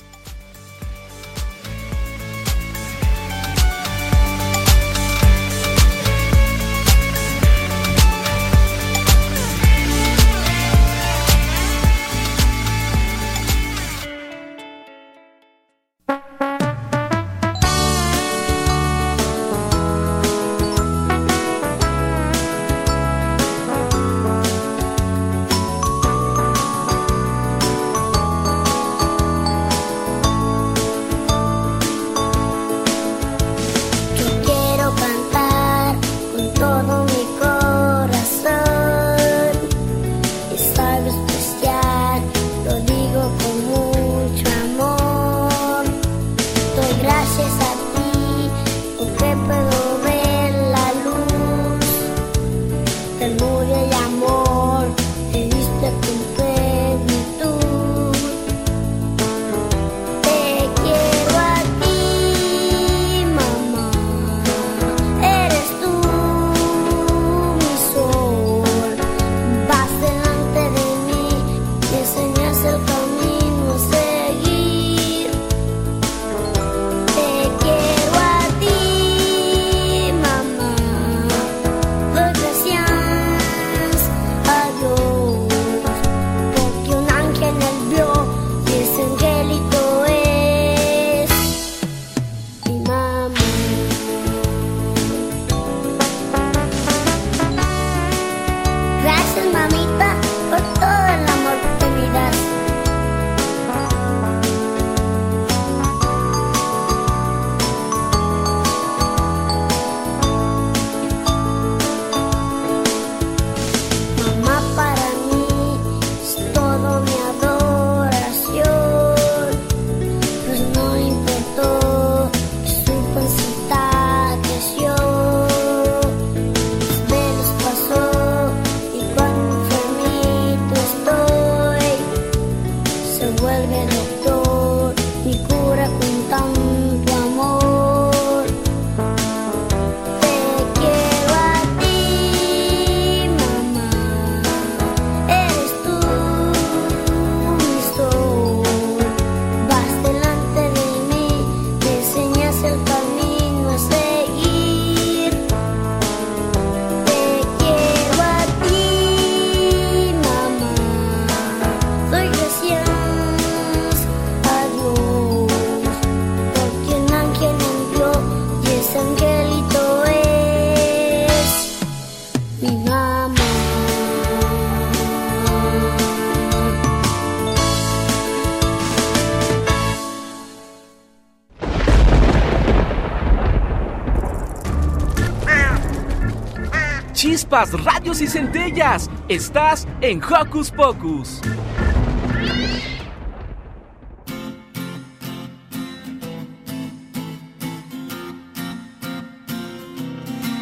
Chispas, 187.58 187.84
rayos 187.84 188.20
y 188.20 188.26
centellas. 188.26 189.10
Estás 189.28 189.86
en 190.00 190.22
Hocus 190.22 190.70
Pocus. 190.70 191.40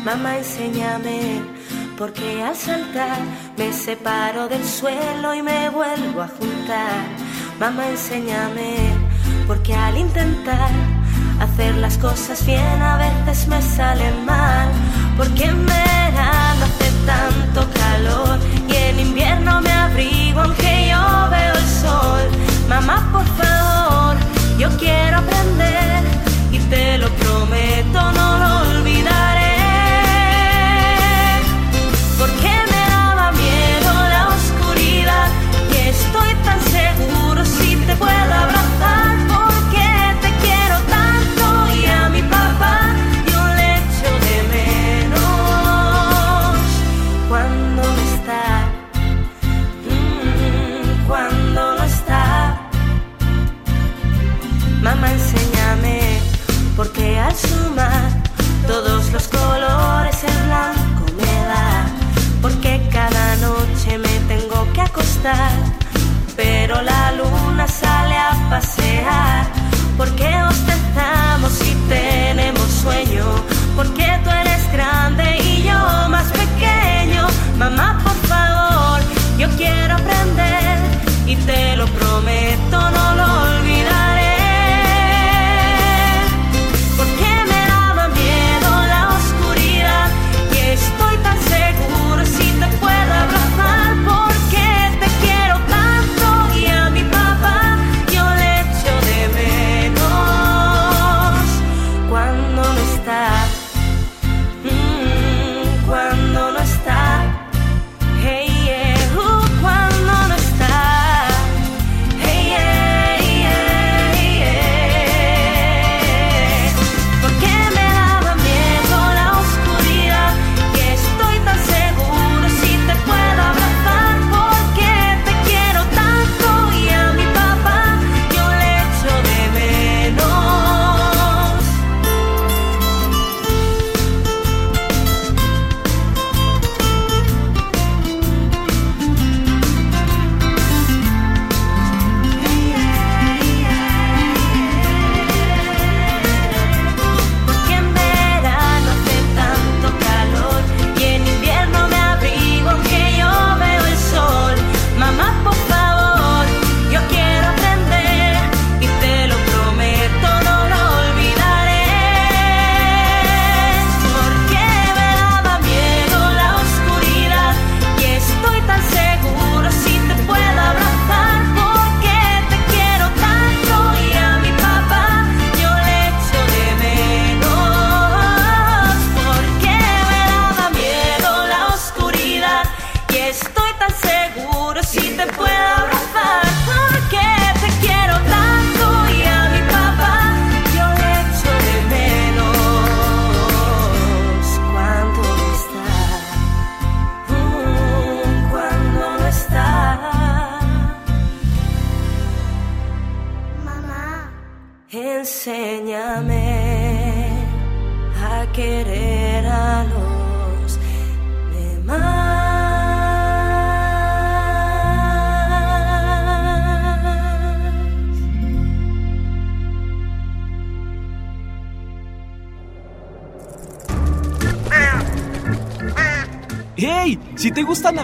Mamá, 0.05 0.39
enséñame, 0.39 1.43
porque 1.99 2.43
al 2.43 2.55
saltar 2.55 3.19
me 3.59 3.73
separo 3.73 4.49
del 4.49 4.65
suelo 4.65 5.35
y 5.35 5.43
me 5.43 5.69
vuelvo 5.71 6.23
a 6.23 6.29
juntar. 6.29 7.07
Mamá, 7.59 7.89
enséñame, 7.89 8.77
porque 9.49 9.75
al 9.75 9.99
intentar 9.99 10.71
hacer 11.41 11.75
las 11.77 11.99
cosas 11.99 12.47
bien 12.47 12.81
a 12.81 12.99
veces 12.99 13.49
me 13.49 13.61
salen 13.61 14.25
mal. 14.25 14.69
Porque 15.17 15.45
en 15.45 15.67
verano 15.67 16.67
tanto 17.07 17.67
calor 17.73 18.39
y 18.69 18.75
en 18.75 19.01
invierno 19.01 19.61
me 19.61 19.71
abrigo 19.71 20.41
aunque 20.41 20.89
yo 20.91 21.31
veo 21.31 21.55
el 21.55 21.69
sol. 21.83 22.25
Mamá, 22.69 23.09
por 23.13 23.27
favor, 23.41 24.17
yo 24.59 24.69
quiero 24.77 25.19
aprender 25.19 26.03
y 26.51 26.59
te 26.71 26.99
lo 26.99 27.09
prometo, 27.11 28.13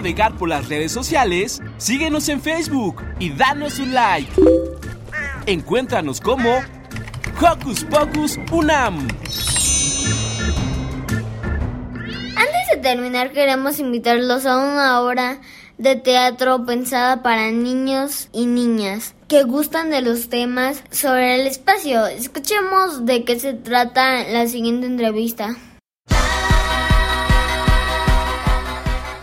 navegar 0.03 0.37
por 0.37 0.49
las 0.49 0.67
redes 0.67 0.91
sociales, 0.91 1.61
síguenos 1.77 2.27
en 2.27 2.41
Facebook 2.41 3.01
y 3.19 3.29
danos 3.29 3.79
un 3.79 3.93
like. 3.93 4.29
Encuéntranos 5.45 6.19
como 6.19 6.59
Hocus 7.39 7.85
Pocus 7.85 8.37
Unam. 8.51 9.07
Antes 12.35 12.67
de 12.69 12.81
terminar, 12.81 13.31
queremos 13.31 13.79
invitarlos 13.79 14.45
a 14.45 14.57
una 14.57 14.99
obra 14.99 15.39
de 15.77 15.95
teatro 15.95 16.65
pensada 16.65 17.23
para 17.23 17.51
niños 17.51 18.27
y 18.33 18.45
niñas 18.45 19.15
que 19.29 19.43
gustan 19.43 19.89
de 19.89 20.01
los 20.01 20.27
temas 20.27 20.83
sobre 20.91 21.35
el 21.39 21.47
espacio. 21.47 22.07
Escuchemos 22.07 23.05
de 23.05 23.23
qué 23.23 23.39
se 23.39 23.53
trata 23.53 24.25
la 24.25 24.47
siguiente 24.47 24.85
entrevista. 24.85 25.55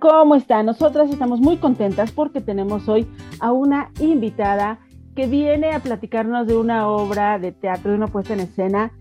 ¿cómo 0.00 0.34
están? 0.34 0.66
Nosotras 0.66 1.10
estamos 1.10 1.40
muy 1.40 1.58
contentas 1.58 2.10
porque 2.10 2.40
tenemos 2.40 2.88
hoy 2.88 3.06
a 3.38 3.52
una 3.52 3.90
invitada 4.00 4.80
que 5.14 5.26
viene 5.26 5.72
a 5.72 5.80
platicarnos 5.80 6.46
de 6.46 6.56
una 6.56 6.88
obra 6.88 7.38
de 7.38 7.52
teatro, 7.52 7.90
de 7.90 7.98
una 7.98 8.08
puesta 8.08 8.32
en 8.32 8.40
escena 8.40 8.92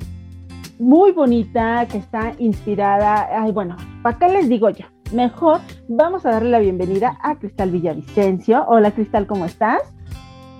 muy 0.77 1.11
bonita, 1.11 1.87
que 1.89 1.97
está 1.97 2.33
inspirada. 2.37 3.27
Ay, 3.41 3.51
bueno, 3.51 3.75
¿para 4.01 4.17
qué 4.17 4.29
les 4.29 4.49
digo 4.49 4.69
yo? 4.69 4.85
Mejor 5.13 5.61
vamos 5.87 6.25
a 6.25 6.31
darle 6.31 6.51
la 6.51 6.59
bienvenida 6.59 7.17
a 7.21 7.35
Cristal 7.35 7.71
Villavicencio. 7.71 8.65
Hola 8.67 8.91
Cristal, 8.91 9.25
¿cómo 9.25 9.45
estás? 9.45 9.81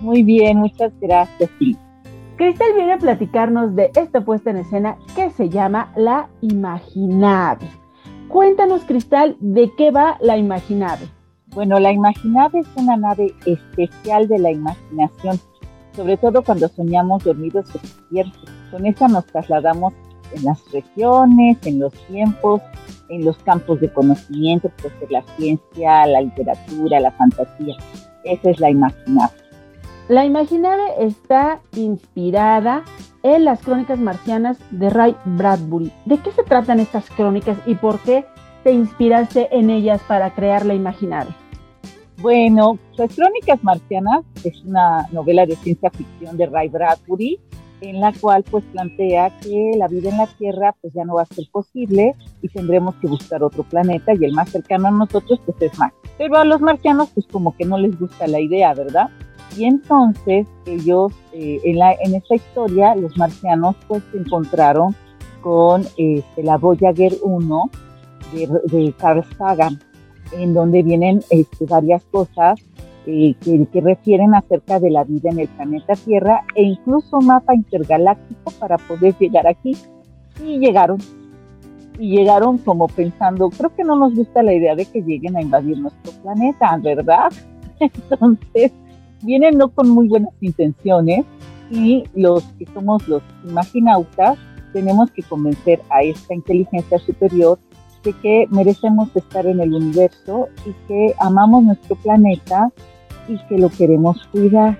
Muy 0.00 0.22
bien, 0.22 0.58
muchas 0.58 0.92
gracias. 1.00 1.50
Sí. 1.58 1.76
Cristal 2.36 2.68
viene 2.74 2.94
a 2.94 2.98
platicarnos 2.98 3.76
de 3.76 3.90
esta 3.94 4.22
puesta 4.22 4.50
en 4.50 4.58
escena 4.58 4.96
que 5.14 5.30
se 5.30 5.50
llama 5.50 5.92
La 5.96 6.28
Imaginable. 6.40 7.79
Cuéntanos, 8.30 8.82
Cristal, 8.84 9.36
de 9.40 9.72
qué 9.76 9.90
va 9.90 10.16
La 10.20 10.36
Imaginable. 10.36 11.08
Bueno, 11.48 11.80
la 11.80 11.90
Imaginable 11.90 12.60
es 12.60 12.68
una 12.76 12.96
nave 12.96 13.34
especial 13.44 14.28
de 14.28 14.38
la 14.38 14.52
imaginación, 14.52 15.40
sobre 15.96 16.16
todo 16.16 16.44
cuando 16.44 16.68
soñamos 16.68 17.24
dormidos 17.24 17.66
o 17.74 17.78
despiertos. 17.80 18.44
Con 18.70 18.86
esa 18.86 19.08
nos 19.08 19.26
trasladamos 19.26 19.94
en 20.32 20.44
las 20.44 20.60
regiones, 20.70 21.58
en 21.66 21.80
los 21.80 21.92
tiempos, 22.06 22.62
en 23.08 23.24
los 23.24 23.36
campos 23.38 23.80
de 23.80 23.92
conocimiento, 23.92 24.70
puede 24.80 24.96
ser 25.00 25.10
la 25.10 25.22
ciencia, 25.36 26.06
la 26.06 26.20
literatura, 26.20 27.00
la 27.00 27.10
fantasía. 27.10 27.74
Esa 28.22 28.50
es 28.50 28.60
la 28.60 28.70
Imaginable. 28.70 29.36
La 30.08 30.24
Imaginable 30.24 30.84
está 31.00 31.60
inspirada 31.74 32.84
en 33.22 33.44
las 33.44 33.60
crónicas 33.60 33.98
marcianas 33.98 34.58
de 34.70 34.90
Ray 34.90 35.16
Bradbury. 35.24 35.92
¿De 36.04 36.18
qué 36.18 36.30
se 36.32 36.42
tratan 36.42 36.80
estas 36.80 37.08
crónicas 37.10 37.58
y 37.66 37.74
por 37.74 38.00
qué 38.00 38.24
te 38.64 38.72
inspiraste 38.72 39.48
en 39.56 39.70
ellas 39.70 40.00
para 40.06 40.34
crear 40.34 40.64
La 40.64 40.74
Imaginable? 40.74 41.34
Bueno, 42.18 42.78
pues 42.96 43.14
Crónicas 43.16 43.64
Marcianas 43.64 44.26
es 44.44 44.62
una 44.64 45.08
novela 45.10 45.46
de 45.46 45.56
ciencia 45.56 45.90
ficción 45.90 46.36
de 46.36 46.46
Ray 46.46 46.68
Bradbury 46.68 47.40
en 47.80 48.00
la 48.00 48.12
cual 48.12 48.44
pues 48.50 48.62
plantea 48.72 49.30
que 49.40 49.72
la 49.78 49.88
vida 49.88 50.10
en 50.10 50.18
la 50.18 50.26
Tierra 50.26 50.74
pues 50.80 50.92
ya 50.92 51.04
no 51.04 51.14
va 51.14 51.22
a 51.22 51.34
ser 51.34 51.46
posible 51.50 52.14
y 52.42 52.48
tendremos 52.48 52.94
que 52.96 53.06
buscar 53.06 53.42
otro 53.42 53.62
planeta 53.64 54.12
y 54.14 54.24
el 54.24 54.34
más 54.34 54.50
cercano 54.50 54.88
a 54.88 54.90
nosotros 54.90 55.40
pues 55.46 55.56
es 55.62 55.78
Marte. 55.78 55.96
Pero 56.18 56.36
a 56.36 56.44
los 56.44 56.60
marcianos 56.60 57.08
pues 57.14 57.26
como 57.26 57.56
que 57.56 57.64
no 57.64 57.78
les 57.78 57.98
gusta 57.98 58.26
la 58.26 58.40
idea, 58.40 58.74
¿verdad? 58.74 59.08
Y 59.56 59.64
entonces 59.64 60.46
ellos, 60.66 61.12
eh, 61.32 61.60
en, 61.64 61.78
la, 61.78 61.92
en 61.92 62.14
esta 62.14 62.36
historia, 62.36 62.94
los 62.94 63.16
marcianos 63.16 63.76
pues 63.88 64.02
se 64.12 64.18
encontraron 64.18 64.94
con 65.42 65.82
este, 65.96 66.42
la 66.42 66.56
Voyager 66.56 67.14
1 67.22 67.70
de, 68.32 68.48
de 68.64 68.92
Carl 68.92 69.24
Sagan, 69.36 69.78
en 70.32 70.54
donde 70.54 70.82
vienen 70.82 71.20
este, 71.30 71.66
varias 71.66 72.04
cosas 72.04 72.60
eh, 73.06 73.34
que, 73.40 73.66
que, 73.72 73.80
refieren 73.80 74.34
acerca 74.34 74.78
de 74.78 74.90
la 74.90 75.04
vida 75.04 75.30
en 75.30 75.40
el 75.40 75.48
planeta 75.48 75.94
Tierra 75.94 76.44
e 76.54 76.62
incluso 76.62 77.20
mapa 77.20 77.54
intergaláctico 77.54 78.52
para 78.58 78.76
poder 78.76 79.16
llegar 79.18 79.46
aquí. 79.46 79.76
Y 80.44 80.58
llegaron. 80.58 80.98
Y 81.98 82.16
llegaron 82.16 82.58
como 82.58 82.86
pensando, 82.88 83.50
creo 83.50 83.74
que 83.74 83.84
no 83.84 83.96
nos 83.96 84.14
gusta 84.14 84.42
la 84.42 84.54
idea 84.54 84.74
de 84.74 84.86
que 84.86 85.02
lleguen 85.02 85.36
a 85.36 85.42
invadir 85.42 85.78
nuestro 85.78 86.12
planeta, 86.22 86.78
¿verdad? 86.78 87.30
Entonces, 87.80 88.72
vienen 89.22 89.58
no 89.58 89.68
con 89.68 89.88
muy 89.88 90.08
buenas 90.08 90.32
intenciones 90.40 91.24
y 91.70 92.04
los 92.14 92.42
que 92.58 92.66
somos 92.74 93.06
los 93.08 93.22
imaginautas 93.48 94.38
tenemos 94.72 95.10
que 95.10 95.22
convencer 95.22 95.80
a 95.90 96.02
esta 96.02 96.34
inteligencia 96.34 96.98
superior 96.98 97.58
de 98.02 98.12
que 98.14 98.46
merecemos 98.50 99.14
estar 99.14 99.46
en 99.46 99.60
el 99.60 99.74
universo 99.74 100.48
y 100.64 100.72
que 100.86 101.14
amamos 101.18 101.64
nuestro 101.64 101.96
planeta 101.96 102.70
y 103.28 103.38
que 103.46 103.58
lo 103.58 103.68
queremos 103.68 104.26
cuidar. 104.32 104.78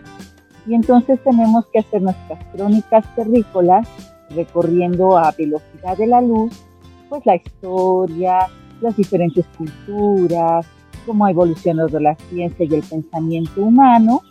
Y 0.67 0.75
entonces 0.75 1.23
tenemos 1.23 1.67
que 1.73 1.81
hacer 1.81 2.03
nuestras 2.03 2.43
crónicas 2.53 3.05
terrícolas 3.15 3.89
recorriendo 4.31 5.19
a 5.19 5.33
velocidad 5.33 5.97
de 5.99 6.07
la 6.07 6.21
luz, 6.21 6.53
pues 7.09 7.25
la 7.27 7.37
historia, 7.37 8.47
las 8.81 8.97
diferentes 8.97 9.45
culturas, 9.59 10.67
cómo 11.07 11.27
ha 11.27 11.31
evolucionado 11.31 11.99
la 11.99 12.15
ciencia 12.15 12.65
y 12.65 12.75
el 12.75 12.83
pensamiento 12.83 13.63
humano, 13.63 14.23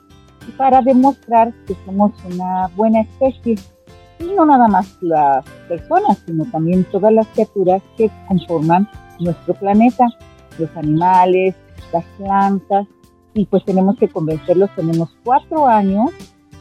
para 0.58 0.82
demostrar 0.82 1.54
que 1.66 1.76
somos 1.86 2.12
una 2.26 2.68
buena 2.76 3.02
especie. 3.02 3.56
Y 4.20 4.26
no 4.36 4.45
nada 4.45 4.68
más 4.68 4.97
las 5.02 5.45
personas, 5.68 6.22
sino 6.26 6.45
también 6.45 6.84
todas 6.86 7.14
las 7.14 7.28
criaturas 7.28 7.82
que 7.97 8.12
conforman 8.28 8.88
nuestro 9.20 9.54
planeta, 9.54 10.06
los 10.58 10.70
animales, 10.76 11.56
las 11.93 12.04
plantas, 12.18 12.88
y 13.34 13.45
pues 13.45 13.64
tenemos 13.64 13.97
que 13.97 14.10
convencerlos, 14.10 14.70
tenemos 14.76 15.16
cuatro 15.24 15.68
años, 15.68 16.12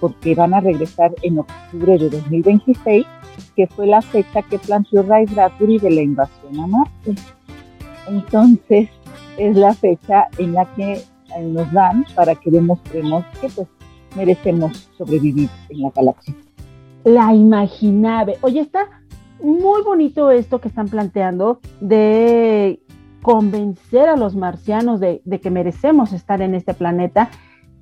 porque 0.00 0.34
van 0.34 0.54
a 0.54 0.60
regresar 0.60 1.12
en 1.22 1.38
octubre 1.38 1.98
de 1.98 2.10
2026, 2.10 3.06
que 3.56 3.66
fue 3.66 3.86
la 3.86 4.02
fecha 4.02 4.42
que 4.42 4.58
planteó 4.58 5.02
Ray 5.02 5.26
Bradbury 5.26 5.78
de 5.78 5.90
la 5.90 6.02
invasión 6.02 6.60
a 6.60 6.66
Marte. 6.66 7.14
Entonces, 8.08 8.88
es 9.36 9.56
la 9.56 9.74
fecha 9.74 10.28
en 10.38 10.54
la 10.54 10.66
que 10.74 10.92
eh, 10.94 11.42
nos 11.42 11.72
dan 11.72 12.04
para 12.14 12.34
que 12.34 12.50
demostremos 12.50 13.24
que 13.40 13.48
pues 13.48 13.68
merecemos 14.16 14.88
sobrevivir 14.96 15.48
en 15.70 15.82
la 15.82 15.90
galaxia 15.90 16.34
la 17.04 17.34
imaginave. 17.34 18.38
Oye, 18.42 18.60
está 18.60 18.86
muy 19.42 19.82
bonito 19.82 20.30
esto 20.30 20.60
que 20.60 20.68
están 20.68 20.88
planteando 20.88 21.60
de 21.80 22.80
convencer 23.22 24.08
a 24.08 24.16
los 24.16 24.36
marcianos 24.36 25.00
de, 25.00 25.20
que 25.42 25.50
merecemos 25.50 26.12
estar 26.12 26.42
en 26.42 26.54
este 26.54 26.74
planeta, 26.74 27.30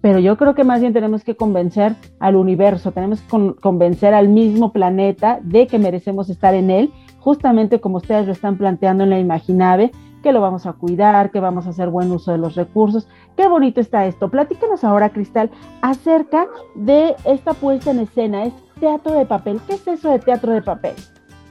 pero 0.00 0.18
yo 0.18 0.36
creo 0.36 0.54
que 0.54 0.64
más 0.64 0.80
bien 0.80 0.92
tenemos 0.92 1.24
que 1.24 1.36
convencer 1.36 1.94
al 2.20 2.36
universo, 2.36 2.92
tenemos 2.92 3.20
que 3.20 3.54
convencer 3.60 4.14
al 4.14 4.28
mismo 4.28 4.72
planeta 4.72 5.40
de 5.42 5.66
que 5.66 5.78
merecemos 5.78 6.30
estar 6.30 6.54
en 6.54 6.70
él, 6.70 6.92
justamente 7.18 7.80
como 7.80 7.96
ustedes 7.96 8.26
lo 8.26 8.32
están 8.32 8.56
planteando 8.56 9.04
en 9.04 9.10
la 9.10 9.18
imaginave, 9.18 9.92
que 10.26 10.32
lo 10.32 10.40
vamos 10.40 10.66
a 10.66 10.72
cuidar, 10.72 11.30
que 11.30 11.38
vamos 11.38 11.68
a 11.68 11.70
hacer 11.70 11.88
buen 11.88 12.10
uso 12.10 12.32
de 12.32 12.38
los 12.38 12.56
recursos. 12.56 13.06
Qué 13.36 13.46
bonito 13.46 13.80
está 13.80 14.06
esto. 14.06 14.28
Platícanos 14.28 14.82
ahora, 14.82 15.10
Cristal, 15.10 15.52
acerca 15.82 16.48
de 16.74 17.14
esta 17.24 17.54
puesta 17.54 17.92
en 17.92 18.00
escena, 18.00 18.50
teatro 18.80 19.12
de 19.12 19.24
papel. 19.24 19.60
¿Qué 19.68 19.74
es 19.74 19.86
eso 19.86 20.10
de 20.10 20.18
teatro 20.18 20.52
de 20.52 20.62
papel? 20.62 20.96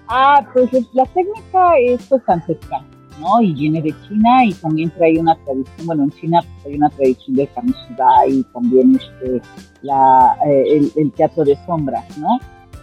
Ah, 0.10 0.46
pues 0.54 0.70
la 0.92 1.06
técnica 1.06 1.78
es 1.80 2.06
pues 2.08 2.22
ancestral, 2.28 2.84
¿no? 3.22 3.42
Y 3.42 3.54
viene 3.54 3.82
de 3.82 3.96
China 4.10 4.44
y 4.44 4.52
también 4.56 4.90
trae 4.90 5.18
una 5.22 5.36
tradición, 5.46 5.88
bueno, 5.88 6.04
en 6.04 6.12
China 6.12 6.42
hay 6.66 6.76
una 6.76 6.90
tradición 6.90 7.38
de 7.38 7.48
Kamishibai 7.48 8.30
y 8.30 8.44
también 8.52 8.98
este, 8.98 9.42
la, 9.84 10.38
eh, 10.46 10.92
el, 10.98 11.12
teatro 11.14 11.46
de 11.46 11.56
sombras, 11.66 12.18
¿no? 12.18 12.40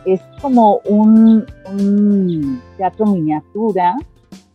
Es 0.06 0.22
como 0.40 0.80
un 0.86 1.44
teatro 2.78 3.04
miniatura, 3.04 3.94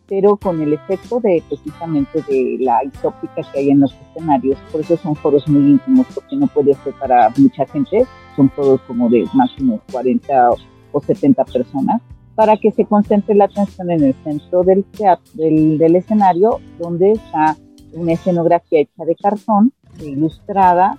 pero 0.08 0.36
con 0.36 0.60
el 0.60 0.72
efecto 0.72 1.20
de 1.20 1.42
precisamente 1.48 2.22
de 2.22 2.56
la 2.60 2.82
isóptica 2.82 3.42
que 3.52 3.58
hay 3.58 3.70
en 3.70 3.80
los 3.80 3.94
escenarios. 3.94 4.58
Por 4.72 4.80
eso 4.80 4.96
son 4.96 5.14
foros 5.14 5.46
muy 5.46 5.72
íntimos, 5.72 6.06
porque 6.14 6.36
no 6.36 6.46
puede 6.46 6.74
ser 6.74 6.94
para 6.94 7.30
mucha 7.36 7.66
gente, 7.66 8.06
son 8.34 8.48
todos 8.56 8.80
como 8.82 9.10
de 9.10 9.26
máximo 9.34 9.80
40 9.92 10.50
o 10.92 11.00
70 11.00 11.44
personas, 11.44 12.00
para 12.34 12.56
que 12.56 12.70
se 12.70 12.86
concentre 12.86 13.34
la 13.34 13.44
atención 13.44 13.90
en 13.90 14.02
el 14.02 14.14
centro 14.24 14.62
del, 14.62 14.84
teatro, 14.84 15.30
del, 15.34 15.96
escenario, 15.96 16.60
donde 16.78 17.12
está 17.12 17.56
una 17.92 18.12
escenografía 18.12 18.80
hecha 18.80 19.04
de 19.04 19.14
cartón, 19.14 19.72
ilustrada, 20.00 20.96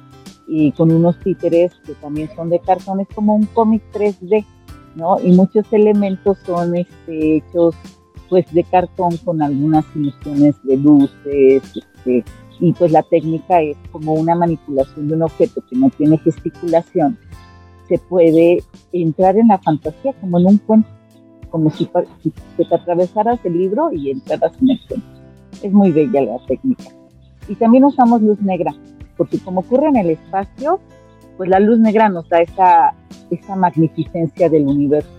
y 0.48 0.72
con 0.74 0.92
unos 0.92 1.20
títeres 1.20 1.74
que 1.86 1.94
también 1.94 2.30
son 2.36 2.50
de 2.50 2.60
cartón, 2.60 3.00
es 3.00 3.08
como 3.16 3.36
un 3.36 3.46
cómic 3.46 3.82
3D, 3.94 4.46
¿no? 4.96 5.20
Y 5.20 5.32
muchos 5.32 5.72
elementos 5.72 6.40
son 6.46 6.76
este, 6.76 7.38
hechos 7.38 7.76
pues 8.30 8.52
de 8.54 8.64
cartón 8.64 9.18
con 9.18 9.42
algunas 9.42 9.86
ilusiones 9.96 10.56
de 10.64 10.78
luces, 10.78 11.64
este, 11.76 12.24
y 12.60 12.74
pues 12.74 12.92
la 12.92 13.04
técnica 13.04 13.62
es 13.62 13.78
como 13.92 14.14
una 14.14 14.36
manipulación 14.36 15.08
de 15.08 15.16
un 15.16 15.24
objeto 15.24 15.64
que 15.70 15.76
no 15.76 15.90
tiene 15.90 16.18
gesticulación, 16.20 17.18
se 17.88 17.98
puede 17.98 18.64
entrar 18.94 19.36
en 19.38 19.48
la 19.48 19.58
fantasía 19.58 20.14
como 20.22 20.40
en 20.40 20.46
un 20.46 20.58
cuento, 20.60 20.90
como 21.50 21.72
si, 21.72 21.88
te 21.88 22.76
atravesaras 22.76 23.40
el 23.44 23.58
libro 23.58 23.92
y 23.92 24.12
entraras 24.12 24.54
en 24.62 24.70
el 24.70 24.80
cuento. 24.88 25.08
Es 25.64 25.74
muy 25.74 25.92
bella 25.92 26.22
la 26.22 26.38
técnica. 26.46 26.84
Y 27.48 27.56
también 27.56 27.84
usamos 27.84 28.22
luz 28.22 28.40
negra, 28.42 28.74
porque 29.18 29.40
como 29.40 29.62
ocurre 29.62 29.88
en 29.88 29.96
el 29.96 30.12
espacio, 30.12 30.80
pues 31.36 31.50
la 31.50 31.60
luz 31.60 31.80
negra 31.80 32.10
nos 32.10 32.30
da 32.30 32.42
esa, 32.42 32.94
esa 33.32 33.56
magnificencia 33.56 34.50
del 34.50 34.68
universo. 34.68 35.10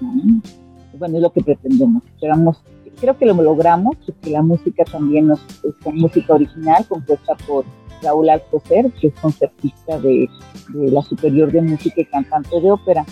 Bueno, 0.97 1.17
es 1.17 1.23
lo 1.23 1.33
que 1.33 1.43
pretendemos. 1.43 2.05
Esperamos, 2.05 2.63
creo 3.01 3.17
que 3.17 3.27
lo 3.27 3.35
logramos, 3.35 3.97
porque 4.05 4.31
la 4.31 4.43
música 4.43 4.85
también 4.85 5.29
nos, 5.29 5.41
es 5.65 5.95
música 5.95 6.35
original 6.35 6.87
compuesta 6.89 7.35
por 7.47 7.65
Raúl 8.03 8.31
Alcocer, 8.31 8.91
que 8.93 9.09
es 9.09 9.15
concertista 9.15 9.99
de, 9.99 10.29
la 10.75 11.03
Superior 11.03 11.51
de 11.51 11.63
Música 11.63 12.01
y 12.01 12.05
cantante 12.05 12.61
de 12.61 12.71
ópera. 12.71 13.05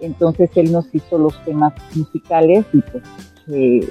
Entonces 0.00 0.50
él 0.56 0.72
nos 0.72 0.92
hizo 0.94 1.18
los 1.18 1.42
temas 1.44 1.72
musicales 1.94 2.66
y 2.72 2.80
pues 2.80 3.04
eh, 3.48 3.88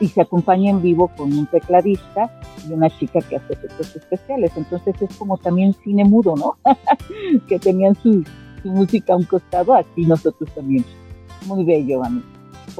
y 0.00 0.08
se 0.08 0.20
acompaña 0.20 0.70
en 0.70 0.82
vivo 0.82 1.08
con 1.16 1.32
un 1.32 1.46
tecladista 1.46 2.28
y 2.68 2.72
una 2.72 2.90
chica 2.90 3.20
que 3.20 3.36
hace 3.36 3.52
efectos 3.52 3.94
especiales. 3.94 4.50
Entonces 4.56 5.00
es 5.00 5.16
como 5.16 5.38
también 5.38 5.74
cine 5.84 6.04
mudo, 6.04 6.34
¿no? 6.36 6.56
que 7.48 7.58
tenían 7.60 7.94
su, 7.94 8.24
música 8.64 9.12
a 9.12 9.16
un 9.16 9.24
costado, 9.24 9.74
así 9.74 10.04
nosotros 10.04 10.50
también. 10.54 10.84
Muy 11.46 11.64
bello, 11.64 12.00
Vani. 12.00 12.22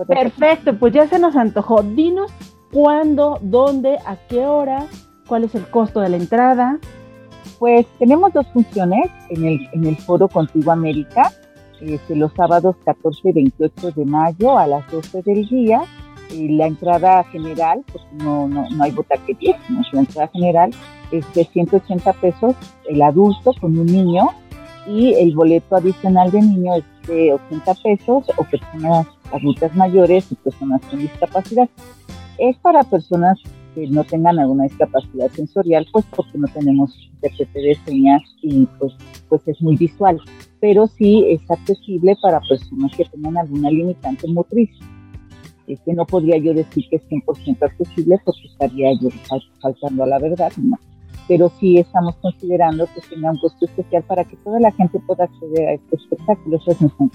Perfecto, 0.07 0.79
pues 0.79 0.93
ya 0.93 1.07
se 1.09 1.19
nos 1.19 1.37
antojó. 1.37 1.83
Dinos 1.83 2.33
cuándo, 2.73 3.39
dónde, 3.43 3.99
a 4.07 4.17
qué 4.29 4.47
hora, 4.47 4.87
cuál 5.27 5.45
es 5.45 5.55
el 5.55 5.67
costo 5.69 6.01
de 6.01 6.09
la 6.09 6.17
entrada. 6.17 6.79
Pues 7.59 7.87
tenemos 7.99 8.33
dos 8.33 8.47
funciones 8.53 9.11
en 9.29 9.45
el, 9.45 9.69
en 9.73 9.87
el 9.87 9.97
Foro 9.97 10.29
Contigo 10.29 10.73
América, 10.73 11.31
este, 11.81 12.17
los 12.17 12.33
sábados 12.35 12.77
14 12.85 13.21
y 13.29 13.33
28 13.33 13.91
de 13.93 14.05
mayo 14.05 14.59
a 14.59 14.67
las 14.67 14.91
12 14.91 15.23
del 15.23 15.49
día. 15.49 15.83
Y 16.31 16.49
la 16.49 16.67
entrada 16.67 17.25
general, 17.25 17.85
pues 17.93 18.03
no, 18.13 18.49
no, 18.49 18.67
no 18.71 18.85
hay 18.85 18.91
botaquería, 18.93 19.59
no, 19.69 19.83
la 19.93 20.01
entrada 20.01 20.29
general 20.29 20.71
es 21.11 21.31
de 21.35 21.45
180 21.45 22.11
pesos 22.15 22.55
el 22.89 23.03
adulto 23.03 23.53
con 23.61 23.79
un 23.79 23.85
niño 23.85 24.31
y 24.87 25.15
el 25.15 25.35
boleto 25.35 25.77
adicional 25.77 26.31
de 26.31 26.41
niño 26.41 26.75
es 26.77 26.85
de 27.07 27.35
80 27.35 27.75
pesos 27.83 28.25
o 28.37 28.45
personas 28.45 29.07
adultas 29.33 29.75
mayores 29.75 30.31
y 30.31 30.35
personas 30.37 30.81
con 30.87 31.01
discapacidad. 31.01 31.69
Es 32.39 32.57
para 32.59 32.83
personas 32.85 33.39
que 33.75 33.87
no 33.89 34.05
tengan 34.05 34.39
alguna 34.39 34.65
discapacidad 34.65 35.31
sensorial, 35.31 35.87
pues 35.93 36.05
porque 36.15 36.39
no 36.39 36.47
tenemos 36.49 36.95
intérprete 37.15 37.61
de 37.61 37.75
señas 37.87 38.23
y 38.43 38.67
pues, 38.79 38.93
pues 39.29 39.43
es 39.47 39.61
muy 39.63 39.77
visual, 39.77 40.21
pero 40.61 40.87
sí 40.87 41.25
es 41.29 41.51
accesible 41.51 42.17
para 42.21 42.41
personas 42.41 42.95
que 42.97 43.05
tengan 43.07 43.39
alguna 43.39 43.71
limitante 43.71 44.29
motriz. 44.29 44.71
que 45.67 45.75
este, 45.75 45.95
no 45.95 46.05
podría 46.05 46.37
yo 46.37 46.53
decir 46.53 46.85
que 46.91 46.97
es 46.97 47.09
100% 47.09 47.63
accesible 47.63 48.21
porque 48.25 48.47
estaría 48.47 48.93
yo 49.01 49.09
faltando 49.61 50.05
a 50.05 50.07
la 50.07 50.19
verdad, 50.19 50.53
¿no? 50.59 50.79
pero 51.29 51.51
sí 51.61 51.79
estamos 51.79 52.17
considerando 52.17 52.87
que 52.87 53.01
tenga 53.09 53.31
un 53.31 53.39
costo 53.39 53.65
especial 53.65 54.03
para 54.05 54.25
que 54.25 54.37
toda 54.39 54.61
la 54.61 54.73
gente 54.73 54.99
pueda 55.07 55.25
acceder 55.25 55.69
a 55.69 55.73
este 55.75 55.97
espectáculo. 55.97 56.57
Eso 56.57 56.73
es 56.73 56.81
nuestro 56.81 57.09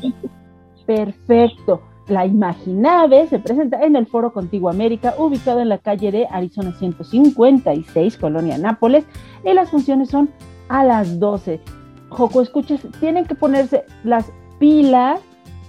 Perfecto. 0.85 1.81
La 2.07 2.25
Imaginave 2.25 3.27
se 3.27 3.39
presenta 3.39 3.83
en 3.83 3.95
el 3.95 4.07
Foro 4.07 4.31
Contigo 4.31 4.69
América, 4.69 5.13
ubicado 5.17 5.59
en 5.59 5.69
la 5.69 5.77
calle 5.77 6.11
de 6.11 6.27
Arizona 6.31 6.71
156, 6.71 8.17
Colonia 8.17 8.57
Nápoles, 8.57 9.05
y 9.43 9.53
las 9.53 9.69
funciones 9.69 10.09
son 10.09 10.29
a 10.69 10.83
las 10.83 11.19
12. 11.19 11.59
Joco, 12.09 12.41
escuches, 12.41 12.87
tienen 12.99 13.25
que 13.25 13.35
ponerse 13.35 13.83
las 14.03 14.31
pilas 14.59 15.19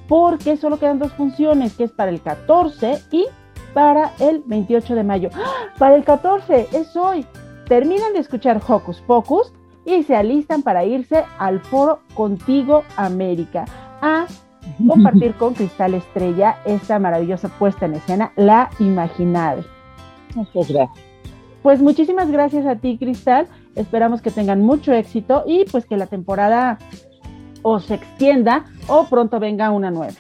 porque 0.09 0.57
solo 0.57 0.79
quedan 0.79 0.99
dos 0.99 1.13
funciones, 1.13 1.75
que 1.75 1.85
es 1.85 1.93
para 1.93 2.11
el 2.11 2.21
14 2.21 3.01
y 3.11 3.27
para 3.75 4.13
el 4.19 4.43
28 4.47 4.95
de 4.95 5.05
mayo. 5.05 5.31
¡Ah! 5.35 5.73
Para 5.79 5.97
el 5.97 6.05
14, 6.05 6.69
es 6.73 6.97
hoy. 6.97 7.27
Terminan 7.69 8.13
de 8.13 8.21
escuchar 8.21 8.61
Hocus 8.67 9.01
Pocus 9.01 9.53
y 9.85 10.03
se 10.05 10.17
alistan 10.17 10.63
para 10.63 10.85
irse 10.85 11.25
al 11.39 11.61
foro 11.61 12.01
Contigo 12.15 12.85
América 12.97 13.65
a 14.01 14.27
compartir 14.87 15.35
con 15.35 15.55
Cristal 15.55 15.95
Estrella 15.95 16.59
esta 16.65 16.99
maravillosa 16.99 17.49
puesta 17.49 17.87
en 17.87 17.95
escena, 17.95 18.33
La 18.37 18.71
Imaginable. 18.79 19.65
Muchas 20.35 20.69
gracias. 20.69 21.05
Pues 21.63 21.83
muchísimas 21.83 22.31
gracias 22.31 22.67
a 22.67 22.77
ti, 22.77 22.99
Cristal. 22.99 23.47
Esperamos 23.75 24.23
que 24.23 24.31
tengan 24.31 24.63
mucho 24.63 24.93
éxito 24.93 25.45
y 25.47 25.65
pues 25.71 25.87
que 25.87 25.97
la 25.97 26.07
temporada 26.07 26.79
o 27.63 27.81
se 27.81 27.95
extienda 27.95 28.65
o 28.87 29.07
pronto 29.07 29.41
venga 29.41 29.71
una 29.71 29.91
nueva. 29.91 30.15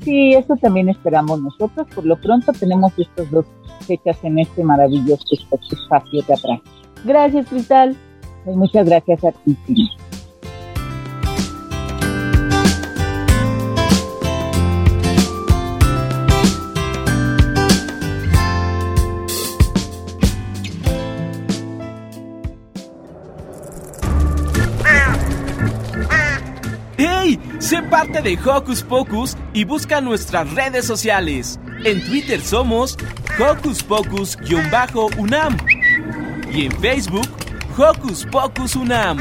Sí, 0.00 0.32
eso 0.34 0.56
también 0.56 0.88
esperamos 0.88 1.40
nosotros. 1.42 1.86
Por 1.94 2.06
lo 2.06 2.20
pronto 2.20 2.52
tenemos 2.52 2.92
estas 2.98 3.30
dos 3.30 3.46
fechas 3.86 4.16
en 4.22 4.38
este 4.38 4.64
maravilloso 4.64 5.24
espacio 5.32 6.22
teatral. 6.22 6.62
Gracias, 7.04 7.48
Cristal. 7.48 7.96
Pues 8.44 8.56
muchas 8.56 8.86
gracias 8.86 9.24
a 9.24 9.32
ti. 9.32 9.56
De 28.22 28.36
Hocus 28.44 28.82
Pocus 28.82 29.36
y 29.52 29.64
busca 29.64 30.00
nuestras 30.00 30.52
redes 30.52 30.84
sociales. 30.84 31.60
En 31.84 32.04
Twitter 32.04 32.40
somos 32.40 32.96
Hocus 33.38 33.84
Pocus-UNAM 33.84 35.56
y 36.52 36.66
en 36.66 36.72
Facebook 36.80 37.28
Hocus 37.76 38.26
Pocus 38.26 38.74
UNAM. 38.74 39.18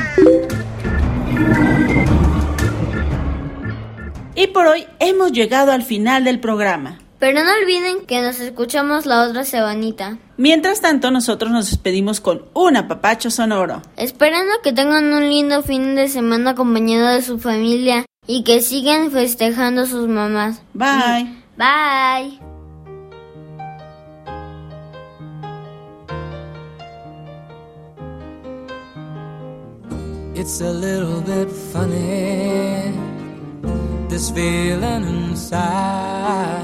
Y 4.33 4.47
por 4.47 4.65
hoy 4.65 4.87
hemos 4.99 5.31
llegado 5.31 5.71
al 5.71 5.83
final 5.83 6.23
del 6.23 6.39
programa. 6.39 6.97
Pero 7.19 7.43
no 7.43 7.51
olviden 7.61 8.05
que 8.05 8.21
nos 8.21 8.39
escuchamos 8.39 9.05
la 9.05 9.23
otra 9.23 9.43
semanita. 9.43 10.17
Mientras 10.37 10.81
tanto, 10.81 11.11
nosotros 11.11 11.51
nos 11.51 11.69
despedimos 11.69 12.19
con 12.19 12.45
un 12.53 12.77
apapacho 12.77 13.29
sonoro. 13.31 13.81
Esperando 13.95 14.53
que 14.63 14.73
tengan 14.73 15.13
un 15.13 15.29
lindo 15.29 15.61
fin 15.61 15.95
de 15.95 16.09
semana 16.09 16.51
acompañado 16.51 17.07
de 17.13 17.21
su 17.21 17.39
familia 17.39 18.05
y 18.27 18.43
que 18.43 18.61
sigan 18.61 19.09
festejando 19.09 19.85
sus 19.85 20.07
mamás. 20.07 20.61
Bye. 20.73 21.33
Bye. 21.57 22.39
It's 30.35 30.61
a 30.61 30.71
little 30.71 31.21
bit 31.21 31.49
funny, 31.49 32.93
this 34.07 34.29
feeling 34.29 35.03
inside. 35.03 36.63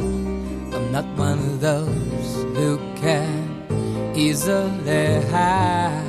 I'm 0.00 0.92
not 0.92 1.04
one 1.16 1.38
of 1.38 1.60
those 1.60 2.44
who 2.56 2.78
can 2.96 4.12
easily 4.16 5.22
hide. 5.30 6.08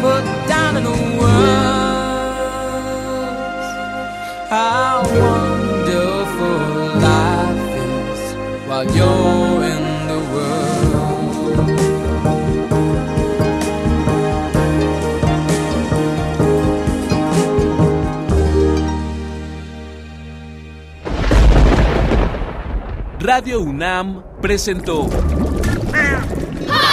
put 0.00 0.24
down 0.48 0.66
while 8.76 8.84
you're 8.94 9.64
in 9.64 9.82
the 10.06 10.18
world. 10.32 11.70
Radio 23.20 23.60
UNAM 23.60 24.22
presentó 24.42 25.08